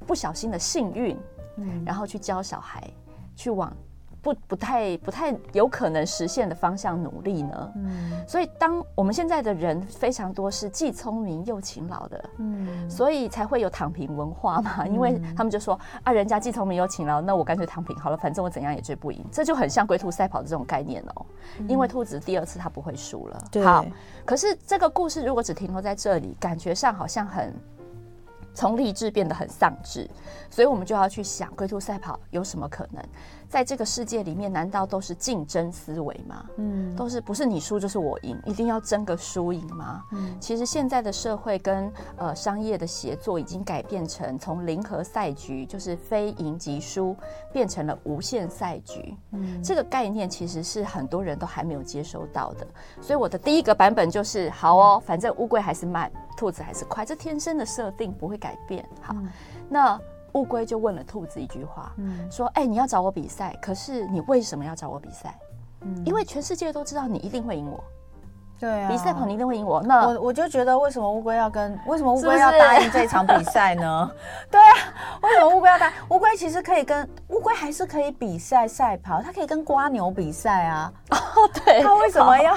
[0.08, 1.16] 不小心的幸运，
[1.58, 2.90] 嗯，然后去教小孩
[3.36, 3.72] 去往？
[4.24, 7.72] 不不太不太有可能实现的方向努力呢？
[7.76, 14.88] 嗯，所以当我们现在的人非常多是既聪明又勤劳的，嗯，所以才会有躺平文化嘛。
[14.88, 19.22] 因为他们就说啊，人家既聪明又勤劳，那我干脆躺平好了，反正我怎样也追不赢。
[19.30, 21.26] 这就很像龟兔赛跑的这种概念哦。
[21.68, 23.44] 因为兔子第二次它不会输了。
[23.52, 23.62] 对。
[23.62, 23.86] 好，
[24.24, 27.54] 可是这个故事如果只停留在这里，感觉上好像很
[28.54, 30.10] 从励志变得很丧志，
[30.50, 33.04] 所以我们就要去想龟兔赛跑有什么可能。
[33.54, 36.44] 在这个世界里面，难道都是竞争思维吗？
[36.58, 40.04] 嗯，都是不是你输就是我赢，一定要争个输赢吗？
[40.12, 47.16] 嗯，其实现在的社会跟呃商业的协作已经改变成从零和赛局，就是非赢即输，
[47.52, 49.16] 变成了无限赛局。
[49.34, 52.66] 嗯，这个概念其实是很多人都还没有接收到的。
[53.02, 58.84] 所以我的第一个版本就是：好哦，反正乌龟还是慢，兔子还是快，这天生的设定不会改变。
[59.00, 59.30] 好，嗯，
[59.70, 60.02] 那。
[60.34, 65.38] 乌龟就问了兔子一句话，嗯，说：“哎、欸，你要找我比赛，可是你为什么要找我比赛？
[65.82, 67.84] 嗯，因为全世界都知道你一定会赢我。”
[68.60, 69.82] 对啊，比赛跑你一定会赢我。
[69.84, 74.10] 那我我就觉得，为什么乌龟要跟为什么乌龟要答应这场比赛呢？
[74.50, 74.74] 对啊，
[75.22, 75.93] 为什么乌龟要答应？
[76.10, 80.93] 乌龟其实可以跟乌龟还是可以比赛赛跑，它可以跟瓜牛比赛啊。
[81.12, 81.17] 哦，
[81.65, 82.56] 对，它为什么要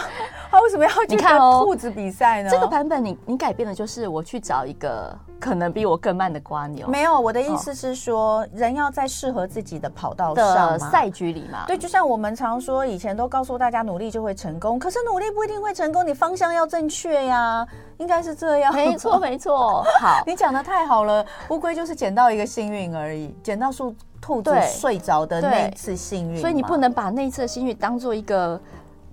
[0.57, 2.49] 它为什么要去看兔子比赛呢？
[2.51, 6.89] 这个版本你你改变的就是我去找一个可能比我更慢的瓜牛。
[6.89, 11.65] 没有，我的意思是说，人要在适合自己的跑道上的赛局里嘛。
[11.67, 16.07] 对，就像我们常说，以前都告诉大家努力就会成功，可是努力不一定会成功。
[16.07, 17.67] 你方向要正确呀，
[17.99, 18.73] 应该是这样。
[18.75, 19.85] 没错，没错。
[20.01, 21.23] 好，你讲的太好了。
[21.51, 26.41] 乌龟就是捡到一个幸运而已，捡到树兔子睡着的那一次幸运。
[26.41, 28.59] 所以你不能把那一次的幸运当做一个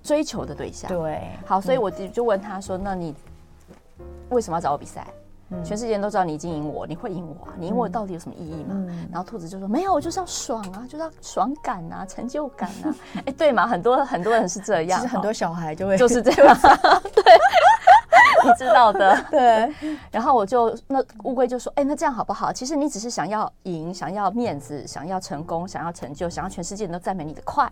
[0.04, 0.88] 追求的对象。
[0.88, 3.12] 对，好，所以我就就问他说：“那你
[4.28, 5.04] 为什么要找我比赛？”
[5.62, 7.54] 全世界人都知道你已经赢我，你会赢我啊？
[7.58, 8.70] 你赢我到底有什么意义吗？
[8.70, 12.94] 嗯、然后兔子就说：“没有，我就是要爽啊，就是要爽感啊，成就感啊。
[13.24, 16.56] ”哎，对嘛，很多很多人是这样，其实很多小孩就会就是这样，
[17.14, 17.22] 对，
[18.44, 19.72] 你知道的，对。
[20.10, 22.52] 然后我就那乌龟就说：“哎，那这样好不好？
[22.52, 27.70] 其实你只是想要赢，想要面子，想要成功，想要成就，想要全世界人都赞美你的快。”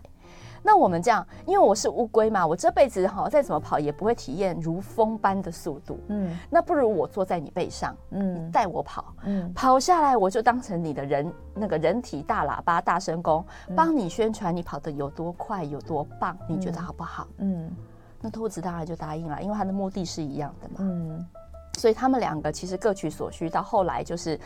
[0.63, 5.99] 那我们这样，因为我是乌龟嘛，我这辈子哈再怎么跑也不会体验如风般的速度。
[6.07, 13.45] 嗯，那不如我坐在你背上，嗯，带我跑，嗯，跑下来我就当成你的人那个人体大喇叭大声公，
[13.75, 17.27] 帮你宣传你跑得有多快有多棒，你觉得好不好？
[17.39, 17.69] 嗯，
[18.21, 20.75] 那兔子当然就答应了，因为他的目的是一样的嘛。
[20.79, 21.27] 嗯，
[21.73, 24.39] 所以他们两个其实各取所需，到后来就是。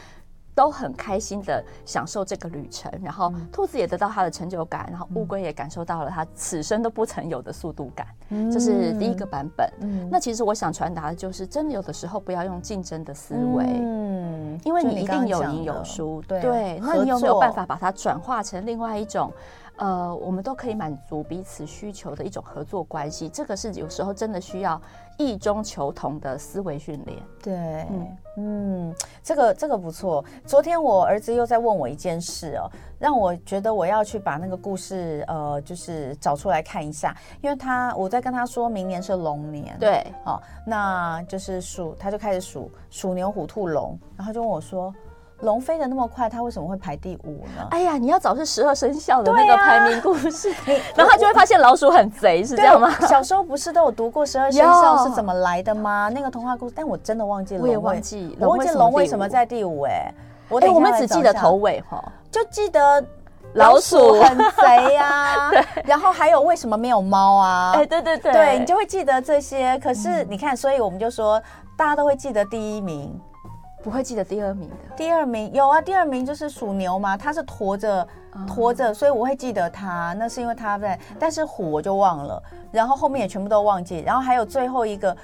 [0.58, 8.08] 都很开心的享受这个旅程，然后兔子也得到它的成就感，然后乌龟也感受到了它此生都不曾有的速度感。
[8.30, 9.72] 嗯，这是第一个版本。
[9.82, 19.32] 嗯，那其实我想传达的就是，真的有的时候不要用竞争的思维，嗯，因为你一定有赢有输，对，对，那你有没有办法把它转化成另外一种？
[19.78, 24.82] 呃，我们都可以满足彼此需求的一种合作关系，这个是有时候真的需要
[25.18, 27.18] 异中求同的思维训练。
[27.44, 27.56] 对，
[27.92, 30.24] 嗯，嗯，这个这个不错。
[30.46, 44.94] 昨天我儿子又在问我一件事哦，让我觉得我要去把那个故事呃，就是找出来看一下，因为他我在跟他说明年是龙年，对，哦，那就是属，他就开始数鼠牛虎兔龙，然后就问我说。
[45.42, 47.68] 龙飞得那么快，它为什么会排第五呢？
[47.70, 50.50] 哎呀，你要找是十二生肖的那个排名故事，
[50.98, 52.92] 然后他就会发现老鼠很贼，是这样吗？
[53.08, 56.10] 小时候不是都有读过十二生肖是怎么来的吗？
[56.12, 57.62] 那个童话故事，但我真的忘记了。
[57.62, 59.82] 我也忘记，我忘记龙为什么在第五？
[59.84, 60.12] 哎，
[60.50, 63.06] 我我们只记得头尾哈，就记得
[63.54, 65.50] 老鼠很贼呀。
[65.54, 67.74] 对，然后还有为什么没有猫啊？
[67.76, 69.78] 哎，对对对，对你就会记得这些。
[69.84, 71.40] 可是你看，所以我们就说，
[71.78, 73.16] 大家都会记得第一名。
[73.88, 78.06] 不会记得第二名的，第二名有啊，第二名就是属牛嘛，他是驮着
[78.46, 85.16] 驮着，所以我会记得他，那是因为他在，但是虎我就忘了，然后后面也全部都忘记，然后还有最后一个，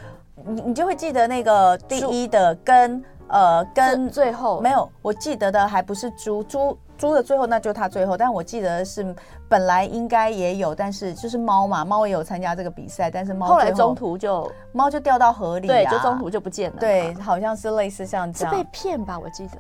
[0.46, 4.62] 你你就会记得那个第一的跟呃，跟最后。
[4.62, 8.16] 没有，我记得的还不是猪猪猪的最后，那就他最后。
[8.16, 9.14] 但我记得是
[9.50, 16.78] 本来应该也有，但是就是猫嘛，猫也有参加这个比赛，但是猫后，后来中途就猫就掉到河里，对，就中途就不见了。
[16.80, 19.20] 对，好像是类似像这样，是被骗吧？
[19.20, 19.58] 我记得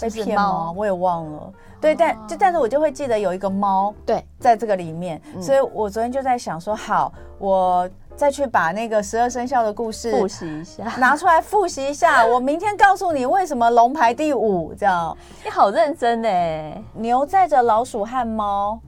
[0.00, 0.72] 被骗吗？
[0.74, 1.52] 我也忘了。
[1.78, 7.86] 对，但就但是我就会记得有一个猫，对，在这个里面，所以我昨天就在想说，好，我。
[8.16, 12.24] 再去把那个十二生肖的故事复习一下，拿出来复习一下。
[12.26, 15.16] 我明天告诉你为什么龙排第五，这样。
[15.44, 16.82] 你好认真哎！
[16.94, 18.80] 牛载着老鼠和猫，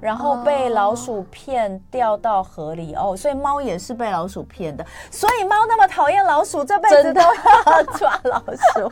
[0.00, 4.84] 然后被老鼠骗掉到河里哦，所以猫也是被老鼠骗的。
[5.10, 8.90] 所以猫那么讨厌老鼠，这辈子都要抓老鼠。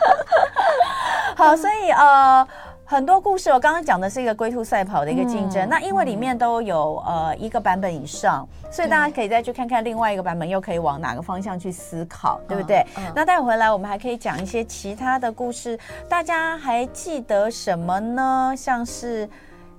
[1.36, 2.46] 好，所以呃。
[2.92, 5.66] 很多故事，我刚刚讲的是一个龟兔赛跑的一个竞争。
[5.66, 12.84] 嗯、那因为里面都有呃一个版本以上，所以大家可以再去看看另外一个版本，又可以往哪个方向去思考，对不对？
[13.14, 18.52] 那待会回来我们还可以讲一些其他的故事，大家还记得什么呢？
[18.54, 19.26] 像是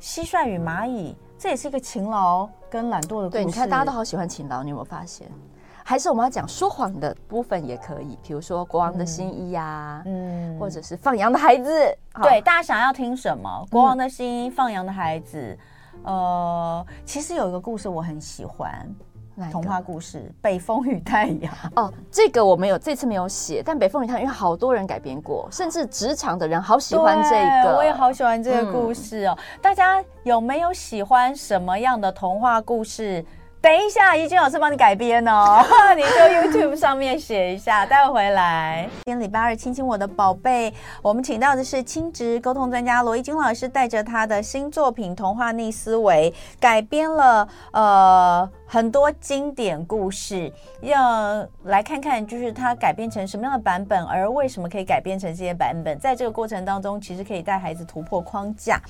[0.01, 3.43] 蟋蟀与蚂蚁，这也是一个勤劳跟懒惰的故事。
[3.43, 5.27] 对，你看大家都好喜欢勤劳，你有没有发现？
[5.83, 11.71] 还是我们要讲说谎的部分也可以，比如说国王的新衣呀、啊，嗯，或者是放羊的孩子。
[12.21, 13.67] 对，大家想要听什么？
[13.69, 15.57] 国王的新衣，放羊的孩子。
[16.03, 18.89] 呃，其实有一个故事我很喜欢，
[19.51, 21.53] 童话故事《北风与太阳》。
[21.75, 23.61] 哦，这个我没有，这次没有写。
[23.63, 27.75] 但《北风与太阳》因为好多人改编过，甚至职场的人好喜欢这个。
[27.75, 29.37] 我也好喜欢这个故事哦。
[29.37, 33.23] 嗯、大家有没有喜欢什么样的童话故事？
[33.63, 35.63] 等一下，怡君老师帮你改编哦，
[35.95, 38.89] 你就 YouTube 上面写一下，待会回来。
[39.05, 48.49] 今天礼拜二，亲亲我的宝贝，我们请到的是亲职沟通专家罗怡君老师，带着他的新作品《童话逆思维》，改编了呃。
[48.73, 55.95] 很多经典故事，要来看看，就是它改编成什么样的版本，而为什么可以改编成这些版本？
[55.99, 58.81] 在这个过程当中，其实可以带孩子突破框架。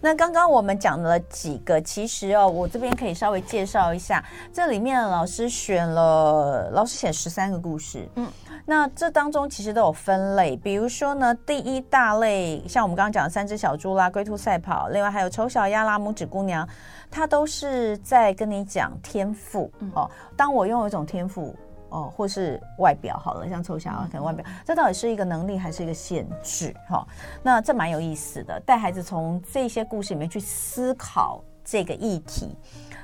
[0.00, 8.28] 那刚刚我们讲了几个，其实哦，我这边可以稍微介绍一下，这里面老师选了，老师写十三个故事，嗯，
[8.64, 16.68] 那这当中其实都有分类，比如说呢，第一大类，像我们刚刚讲的三只小猪啦、龟兔赛跑，另外还有丑小鸭啦、拇指姑娘。
[17.12, 20.10] 他都是在跟你讲天赋哦。
[20.36, 21.54] 当我拥有一种天赋
[21.90, 26.74] 哦，或是外表好了，像抽象啊可能外表，这到底是一个能力还是一个限制？
[26.88, 27.06] 哈，
[27.42, 32.56] 那这蛮有意思的，带孩子从这些故事里面去思考这个议题。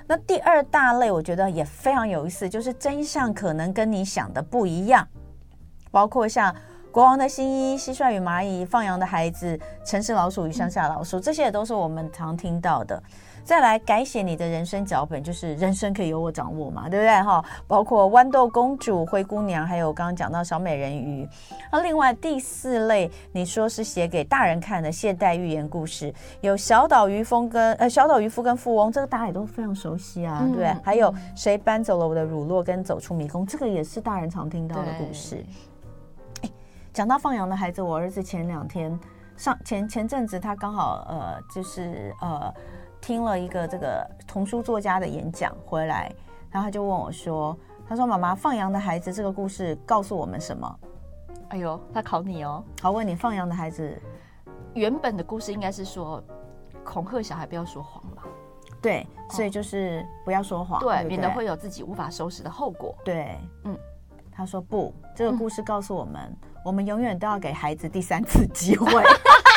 [0.07, 5.07] 那第二大类我觉得也非常有意思，就是真相可能跟你想的不一样，
[5.91, 6.55] 包括像
[6.91, 13.03] 国王的新衣、蟋蟀与蚂蚁、放羊的孩子、城市老鼠与乡下老鼠，这些也都是我们常听到的。
[13.45, 17.45] 再来改写你的人生脚本，就是人生可以由我掌握嘛，对不对哈？
[17.67, 21.27] 包括豌豆公主、灰姑娘，还有刚刚讲到小美人鱼。
[21.73, 30.67] 那另外第四类，你说是写给大人看的现代寓言故事，有小岛渔夫跟呃小岛渔夫跟富翁，这个大家也都非常熟悉啊，对不对？
[30.67, 35.45] 嗯、还有谁搬走了我的乳酪跟走出迷宫，这个也是大人常听到的故事。
[36.43, 36.51] 哎，
[36.93, 38.99] 讲到放羊的孩子，我儿子前两天
[39.37, 42.53] 上前前阵子他刚好呃就是呃。
[43.01, 46.13] 听了一个这个童书作家的演讲回来，
[46.51, 47.57] 然后他就问我说
[47.89, 50.79] ：“他说妈妈，放羊的孩子这个故事告诉我们什么？”
[51.49, 52.63] 哎呦，他考你哦！
[52.83, 53.99] 好，问你，放羊的孩子
[54.75, 56.23] 原本的故事应该是说
[56.85, 58.25] 恐吓小孩不要说谎吧？
[58.83, 62.95] 对，所以就是不要说谎，哦、对，免得会有自己无法收拾的后果。
[63.03, 63.75] 对，嗯，
[64.31, 69.03] 他说不，这个故事告诉我们，嗯、我们永远都要给孩子第三次机会。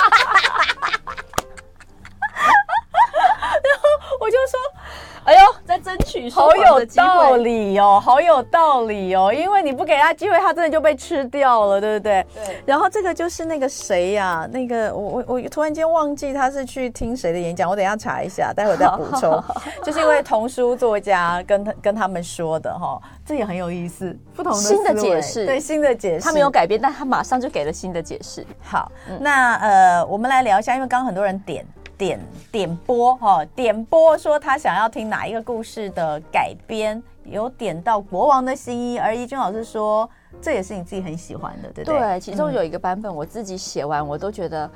[6.34, 12.26] 好有道理哦，好有道理哦，因为你不给他机会，他真的就被吃掉了，对不对？
[12.34, 12.62] 对。
[12.65, 14.50] 然后这个就是那个谁呀、啊？
[14.52, 19.41] 那个我我我突然间忘记他是去听谁的演讲，我等一下查一下，待会再补充。
[19.84, 28.46] 就是因为童书作家跟他跟他们说的哈、哦，这也很有意思，不同的新的解释，对新的解释，他没有改变，但他马上就给了新的解释。
[28.62, 31.63] 好，嗯、那呃，我们来聊一下，因为刚刚很多人点。
[32.01, 32.19] 点
[32.51, 40.09] 点播哈，点播说他想要听哪一个故事的改编，有点到国王的新衣，而怡君老师说
[40.41, 41.99] 这也是你自己很喜欢的，对不对？
[41.99, 44.67] 对，其中有一个版本我自己写完，我都觉得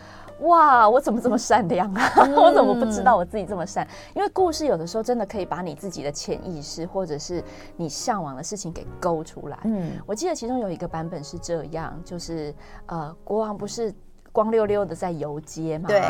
[0.42, 2.12] 哇，我怎么这么善良啊？
[2.38, 3.88] 我怎么不知道我自己这么善？
[4.14, 7.44] 因为故事有的时候真的可以把你自己的潜意识或者是
[7.76, 9.58] 你向往的事情给勾出来。
[9.64, 12.54] 嗯，我记得其中有一个版本是这样，就是
[12.86, 13.92] 呃，国王不是
[14.32, 15.88] 光溜溜的在游街吗？
[15.88, 16.04] 对。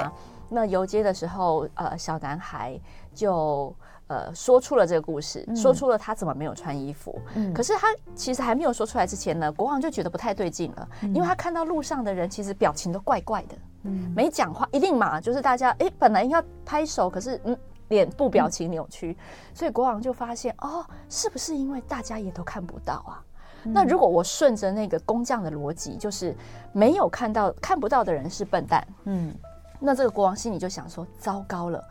[0.56, 2.80] 那游街的时候，呃，小男孩
[3.14, 3.76] 就
[4.08, 7.22] 呃说出了这个故事，嗯、说出了他怎么没有穿衣服。
[7.36, 17.56] 嗯，可是他其实还没有说出来之前呢，国王就觉得不太对劲了，嗯、因为他看到路上的人其实表情都怪怪的，嗯，没讲话，一定嘛，就是大家哎本来应该拍手，可是嗯
[17.90, 23.22] 脸部表情扭曲，嗯、所以国王就发现哦，是不是因为大家也都看不到啊？
[23.68, 26.36] 那如果我顺着那个工匠的逻辑，就是
[26.72, 29.34] 没有看到、看不到的人是笨蛋，嗯，
[29.80, 31.84] 那这个国王心里就想说：糟糕了，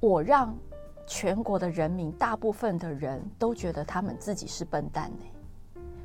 [0.00, 0.54] 我让
[1.06, 5.24] 全国的人民大部分的人都觉得他们自己是笨蛋呢。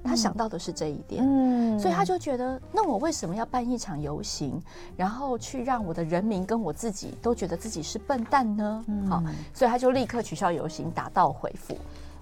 [0.03, 4.59] 他想到的是这一点，嗯，所以他就觉得，那我为什么要办一场游行，
[4.97, 8.83] 然后去让我的人民跟我自己都觉得自己是笨蛋呢？
[9.07, 9.23] 好，
[9.53, 11.77] 所以他就立刻取消游行，打道回府。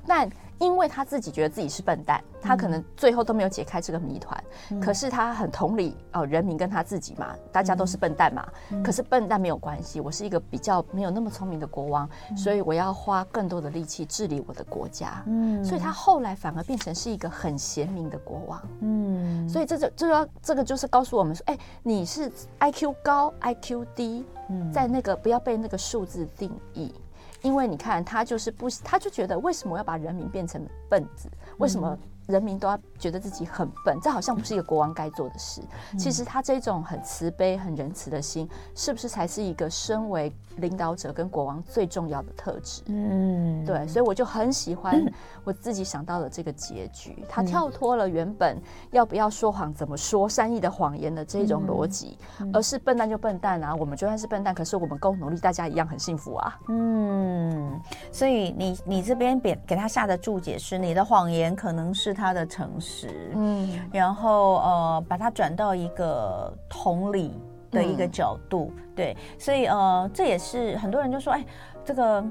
[0.09, 4.43] 但因为他自己觉得自己是笨蛋，他可能最后都没有解开这个谜团。
[4.71, 8.45] 嗯、可是他很同理哦，人民跟他自己嘛，大家都是笨蛋嘛。
[8.71, 15.23] 嗯、可是笨蛋没有关系，我是一个比较没有那么聪明的国王，嗯、所以我要花更多的力气治理我的国家。
[15.27, 18.61] 嗯，所以他后来反而变成是一个很贤明的国王。
[18.81, 22.29] 嗯，所以这就就要这个就是告诉我们说，哎，你是
[22.59, 26.93] IQ 高 IQ 低，嗯，在那个不要被那个数字定义。
[27.41, 31.29] 因为你看，他就是不，他就觉得为什么要把人民变成笨子？
[31.57, 31.97] 为什么？
[32.29, 35.61] 人民都要觉得自己很笨，这好像不是一个国王该做的事。
[35.97, 42.83] 其实他这种很慈悲、很仁慈的心，是不是才是一个身为领导者跟国王最重要的特质？
[42.85, 43.87] 嗯，对。
[43.87, 45.03] 所以我就很喜欢
[45.43, 48.61] 我自己想到的这个结局，他跳脱了原本
[48.91, 52.15] 要不要说谎、怎么说善意的谎言的这种逻辑，
[52.53, 53.75] 而是笨蛋就笨蛋啊！
[53.75, 56.59] 我们就算是笨蛋，可是我们够努力，大家一样很幸福啊！
[56.67, 62.18] 嗯，所以你你这边给给他下的注解是，你的谎言可能是。
[62.19, 67.33] 他的诚实，嗯，然后呃，把它转到一个同理
[67.71, 71.45] 的一个角度，嗯、对，所以呃，这也是很多人就说，哎，
[71.85, 72.23] 这个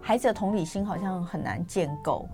[0.00, 2.26] 孩子的同理心好像很难建构。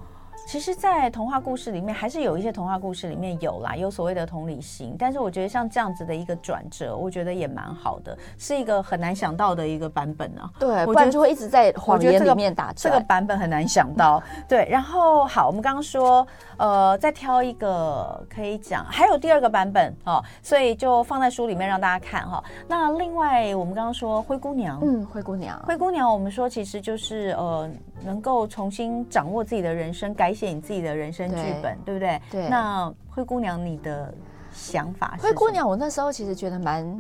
[0.47, 4.97] 其实，在童话故事里面，还是有一些童话故事里面有啦，有所谓的同理心。
[4.99, 10.51] 但是，我觉得像这样子的一个转折，我觉得也蛮好的，是一个很难想到的一个版本啊。
[10.59, 12.75] 对，不然就会一直在谎言里面打转。
[12.77, 14.21] 这个版本很难想到。
[14.49, 16.27] 对，然后好，我们刚刚说，
[16.57, 22.43] 呃，再挑一个可以讲，还有第二个版本哦，所以就放在书里面让大家看哈。
[22.67, 27.71] 那另外，我们刚刚说灰姑娘，嗯，灰姑娘，灰姑娘，我们说其实就是呃，
[28.05, 30.35] 能够重新掌握自己的人生，改。
[30.41, 32.23] 写你自己的人生剧本，对，对不对？
[32.31, 32.49] 对。
[32.49, 34.15] 那灰姑娘，你的
[34.53, 35.23] 想法是？
[35.23, 36.99] 灰姑娘，我那时候其实觉得蛮……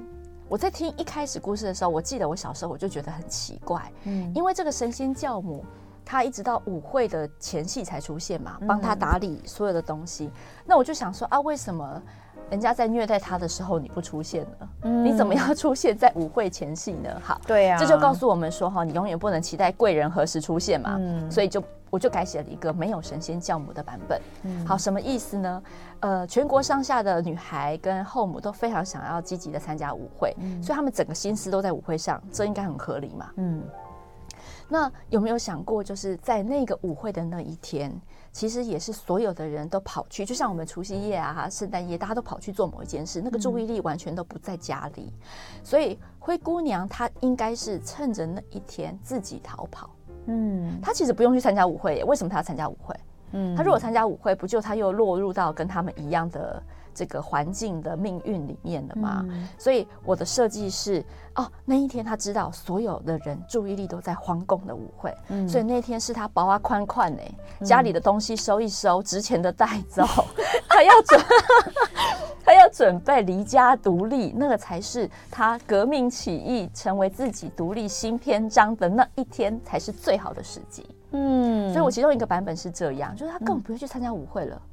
[0.48, 5.64] 我在听一开始故事的时候，我记得我小时候我就觉得很奇怪，嗯，因为这个神仙教母，
[6.04, 10.26] 她一直到舞会的前戏才出现嘛，帮她打理所有的东西。
[10.26, 10.32] 嗯、
[10.66, 12.02] 那我就想说啊，为什么？
[12.50, 17.08] 人家在虐待他的时候，你不出现了，嗯、你怎么样出现在舞会前夕呢？
[17.22, 20.96] 好，对呀、啊，这就告诉我们说哈，你永远不能期待贵人何时出现嘛。
[20.98, 24.20] 嗯，所以就我就改写了一个没有神仙教母的版本。
[24.42, 25.62] 嗯，好，什么意思呢？
[26.00, 33.30] 呃，全国上下的女孩跟后母都非常想要积极的参加舞会，嗯、所以他们整个心思都在舞会上，这应该很合理嘛。
[33.36, 33.62] 嗯，
[34.68, 37.92] 那有没有想过，就是在那个舞会的那一天？
[38.32, 45.12] 其实也是所有的人都跑去，就像我们除夕夜啊、圣诞夜，大家都跑去做某一件事，那个注意力完全都不在家里。
[45.64, 49.90] 所以灰姑娘她应该是趁着那一天自己逃跑。
[50.26, 52.94] 嗯，她其实不用去参加舞会，为什么她要参加舞会？
[53.32, 56.62] 嗯，她如果参加舞会，不就她又落入到跟他们一样的？
[57.00, 61.02] 这个环境的命运里面的嘛，嗯、所以我的设计是
[61.34, 70.04] 哦，那一天他知道所有的人注意力都在皇宫的舞会，嗯、所以那天是他包啊宽宽哎，家里的东西收一收，值钱的带走，
[70.68, 71.20] 他要准
[72.44, 80.86] 他要准备离家独立，那个才是他革命起义成为自己独立新篇章的那一天才是最好的时机。
[81.12, 84.54] 嗯，所以我其中一个版本是这样，就是他根本不会去参加舞会了。
[84.56, 84.70] 嗯，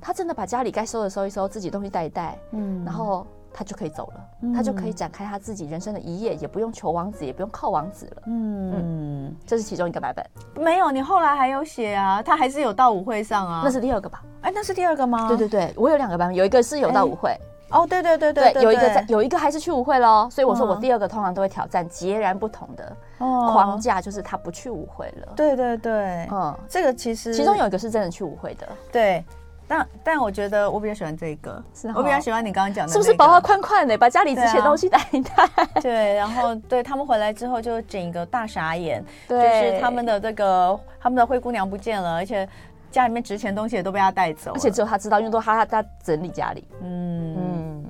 [0.00, 8.22] 他真的把家里该收的收一收，自己东西带一带，嗯，然后他就可以走了，嗯、他就可以展开他自己人生的一页，也不用求王子，也不用靠王子了。
[8.26, 10.62] 嗯嗯，这是其中一个版本。
[10.62, 13.62] 没有，你后来还有写啊，他还是有到舞会上啊。
[13.64, 14.22] 那是第二个吧？
[14.42, 15.28] 哎，那是第二个吗？
[15.28, 17.36] 对对对，我有两个版本，有一个是有到舞会。
[17.70, 20.28] 哦，对对对对对，有一个在，有一个还是去舞会喽。
[20.30, 25.32] 所以我说我第二个通常都会挑战截然不同的框架，就是他不去舞会了。
[25.34, 29.24] 对对对，嗯，这个其实其中有一个是真的去舞会的，对。
[29.66, 35.48] 但但我觉得我比较喜欢这个，是我比较喜欢你刚刚讲的，是不是薄花宽宽的，把家里这些东西带一带？
[35.80, 42.46] 对，然后对他们回来之后就整一个大傻眼， 就是他们的这个他们的灰姑娘不见了，而且
[42.90, 46.68] 家里面值钱东西也都被他带走，而且只有他知道，因为都他他整理家里。
[46.82, 47.84] 嗯嗯。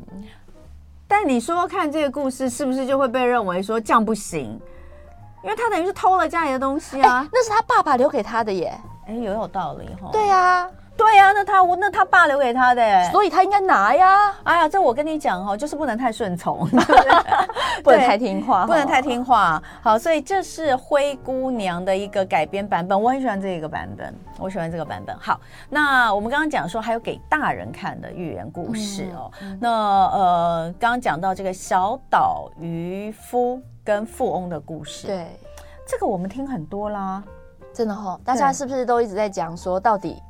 [1.08, 4.60] 但你说看这个故事是不是就会被认为说这样不行？
[5.42, 8.72] 因为他等于是偷了家里的东西啊，欸、那是他爸爸留给他的耶。
[9.06, 10.08] 哎，有有道理哈。
[10.12, 10.70] 对呀。
[10.96, 14.32] 对呀、啊，那他我那他爸留给他的，所以他应该拿呀。
[14.44, 16.66] 哎呀，这我跟你讲哦，就是不能太顺从，
[17.82, 19.62] 不能太听话，不能太听话。
[19.82, 25.16] 好，所以这是《灰姑娘》的一个改编版本，我很喜欢这个版本，我喜欢这个版本。
[25.18, 25.38] 好，
[25.68, 29.30] 那我们刚刚讲说还有给大人看的寓言故事哦。
[29.42, 35.26] 嗯、那呃，刚刚讲到这个小岛渔夫跟富翁的故事，对，
[35.86, 37.22] 这个我们听很多啦，
[37.72, 40.22] 真的哈、哦，大家是不是都一直在讲说到底？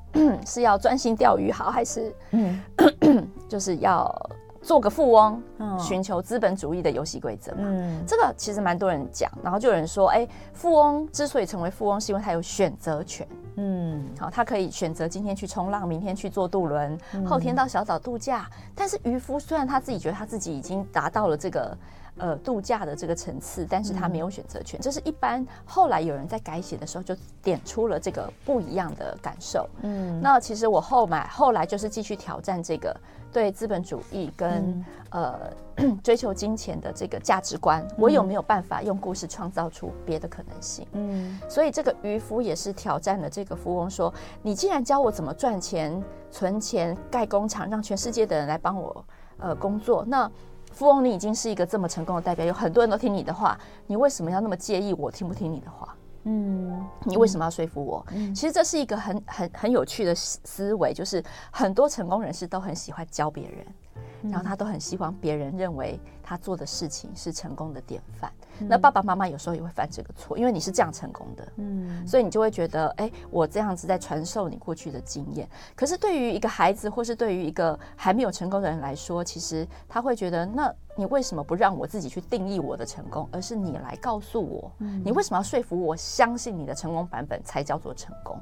[0.46, 2.60] 是要专心钓鱼好，还是嗯，
[3.48, 4.30] 就是要
[4.62, 5.42] 做个富翁，
[5.78, 7.58] 寻求资本主义的游戏规则嘛？
[7.64, 13.26] 嗯，这个其实蛮多人讲，然后就有人说，哎，富翁之所以成为富翁，是因为他有选择权。
[13.56, 18.48] 嗯，好，他可以选择今天去冲浪，明天去坐渡轮，后天到小岛度假。
[18.74, 21.76] 但是渔夫虽然他自己觉得他自己已经达到了这个。
[22.16, 27.12] 呃，度假的这个层次，但是他没有选择权，嗯、这是一般后来有人在改写的时候就
[27.42, 29.68] 点出了这个不一样的感受。
[29.82, 32.96] 嗯，那其实我后买后来就是继续挑战这个
[33.32, 40.86] 对资本主义跟、嗯、呃 追求金钱的这个价值观，嗯、我有没有办法用故事创造出别的可能性？
[40.92, 46.00] 嗯，所以这个渔夫也是挑战了这个富翁，说你既然教我怎么赚钱、
[46.30, 49.04] 存钱、盖工厂，让全世界的人来帮我
[49.38, 50.30] 呃工作，那。
[50.74, 53.56] 富翁，你已经是一个这么成功的代表，有很多人都听你的话，
[53.86, 55.96] 你为什么要那么介意我听不听你的话？
[56.24, 58.04] 嗯，你为什么要说服我？
[58.10, 61.22] 嗯，其实这是一个很很很有趣的思维，就是
[61.52, 68.32] 很多成功人士都很喜欢教别人，然后他都很希望别人认为他做的事情是成功的典范。
[68.60, 75.48] 那爸爸妈妈有时候也会犯这个错，因为你是这样成功的，嗯，所以你就会觉得，哎，我这样子在传授你过去的经验。
[75.74, 84.70] 可是对于一个孩子，或是对于一个还没有成功的人来说，其实他会觉得，那你为什么不让我自己去定义我的成功，而是你来告诉我，
[85.04, 88.40] 你为什么要说服我相信你的成功版本才叫做成功？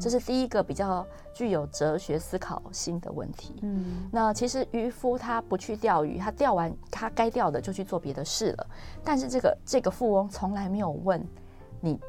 [0.00, 3.56] 这是第一个比较具有哲学思考性的问题。
[3.62, 8.66] 嗯，那其实渔夫他不去钓鱼，他钓完他该钓的就去做别的事了。
[9.02, 11.22] 但是这个这个富翁从来没有问
[11.80, 12.00] 你，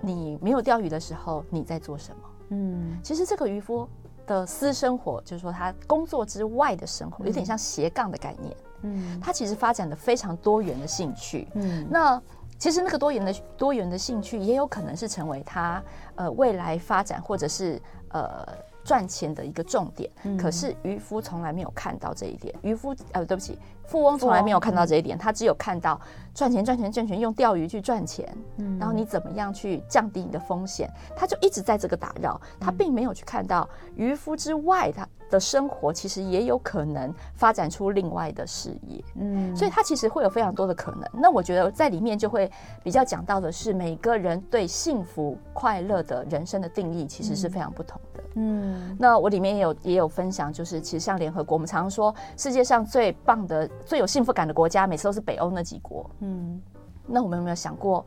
[0.00, 2.22] 你没有钓鱼的时候你在做什么？
[2.50, 3.88] 嗯，其实这个渔夫
[4.26, 8.56] 的私生活，就是说他工作之外的生活，有点像斜杠的概念。
[8.82, 11.48] 嗯，他其实发展的非常多元的兴趣。
[11.54, 12.22] 嗯，那。
[12.58, 15.82] 其实那个多元的多元的兴趣也有可能是成为他
[16.14, 18.46] 呃未来发展或者是呃
[18.84, 20.10] 赚钱的一个重点。
[20.24, 22.54] 嗯、可是渔夫从来没有看到这一点。
[22.62, 25.16] 渔夫呃，对不起，富翁从来没有看到这一点。
[25.16, 26.00] 他只有看到
[26.34, 28.28] 赚钱赚钱赚钱，用钓鱼去赚钱。
[28.56, 30.90] 嗯、然后你怎么样去降低你的风险？
[31.16, 32.40] 他就一直在这个打扰。
[32.60, 41.08] 他并没有去看到渔夫之外他的生活其实也有可能发展出另外的事业，嗯，所以它其实会有非常多的可能。
[41.14, 42.52] 那我觉得在里面就会
[42.84, 48.94] 比较讲到的是，每个人对幸福快乐的人生的定义其实是非常不同的，嗯。
[48.98, 56.60] 那我里面也有也有分享，就是其实像联合国，我们常常说世界上最棒的、最有幸福感的国家，每次都是北欧那几国，嗯。
[57.06, 58.04] 那我们有没有想过，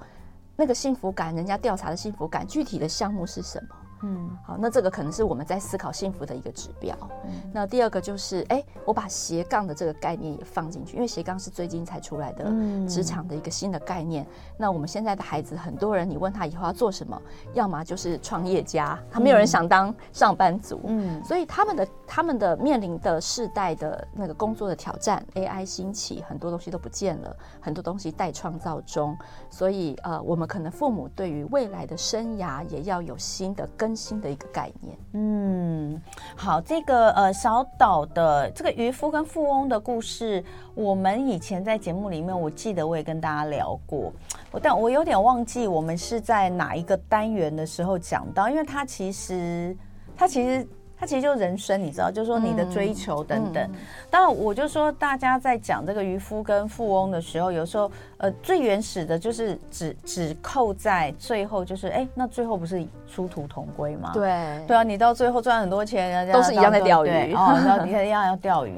[0.55, 3.75] 那个幸福感，人家调查的幸福感，具体的项目是什么？
[4.01, 6.95] 嗯，好，那这个可能是我们在思考幸福的一个指标。
[7.25, 12.45] 嗯、那第二个就是，哎、欸，我把斜杠的这个概念也放进去，因为斜杠是最近才出来的
[12.87, 14.23] 职场的一个新的概念。
[14.23, 14.27] 嗯、
[14.57, 17.19] 那我们现在的孩子，很多人你问他以后要做什么，
[17.53, 20.79] 要么就是创业家，他没有人想当上班族。
[20.85, 29.17] 嗯，所以他们的他们的面临的世代的那个工作的挑战，AI 兴起，很多东西都不见了，很多东西待创造中。
[29.49, 36.01] 所以呃，我们可能父母对于未来的生涯也要有新的更新的一个概念，嗯，
[36.33, 40.41] 好，这个呃小岛的这个渔夫跟富翁的故事，
[40.73, 44.13] 我们以前在节目里面，我记得我也跟大家聊过，
[44.51, 49.75] 我但我有点忘记我们是在哪一个单元的时候讲到，因为它其实
[50.15, 50.65] 它其实。
[51.05, 53.69] 它其实就是人生，你知道，就是说你的追求等等。
[54.09, 64.09] 当然，我就说大家在讲这个渔夫跟富翁的时候，有时候呃最原始的就是只只扣在最后，就是哎，那最后不是殊途同归吗？
[64.15, 68.73] 对对啊，你到最后赚很多钱，都是一样在钓鱼哦，然后 你看一样要钓鱼。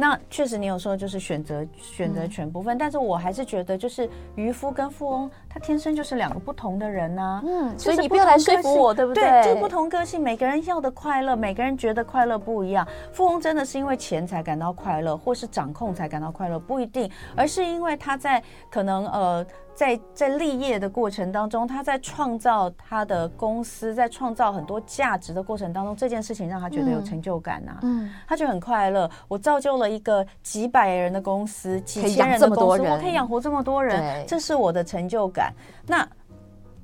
[0.00, 7.42] 那确实，你有时候就是选择选择权部分，嗯、但是我还是觉得，就是渔夫跟富翁，他天生就是两个不同的人呐、啊。
[7.44, 9.24] 嗯，所以你不要来说服我，对不对？
[9.24, 12.86] 对，就不同个性，每个人要的快乐，每个人觉得快乐不一样。
[13.12, 19.46] 富翁真的是因为钱才感到快乐，或是掌控才感到快乐，不一定，而是因为他在可能呃。
[19.78, 29.08] 在在立业的过程当中，他在创造他的公司，在创造很多价值的过程当中，这件事情让他觉得有成就感呐、啊，嗯，他觉得很快乐。
[29.28, 35.54] 我造就了一个几百人的公司，几千人的公司，我可以养活这么多人，这是我的成就感。
[35.86, 36.08] 那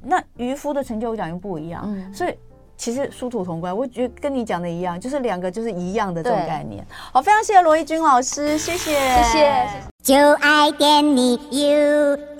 [0.01, 2.39] 那渔夫的成就感又不一样，嗯、所以
[2.77, 3.73] 其实殊途同归。
[3.73, 6.87] 我觉得跟你讲的一样，就是两个就是一样的这种概念。
[7.13, 9.69] 好，非常谢谢罗一军老师，谢谢，谢谢，谢谢。
[10.03, 12.35] 就爱点你 UFO。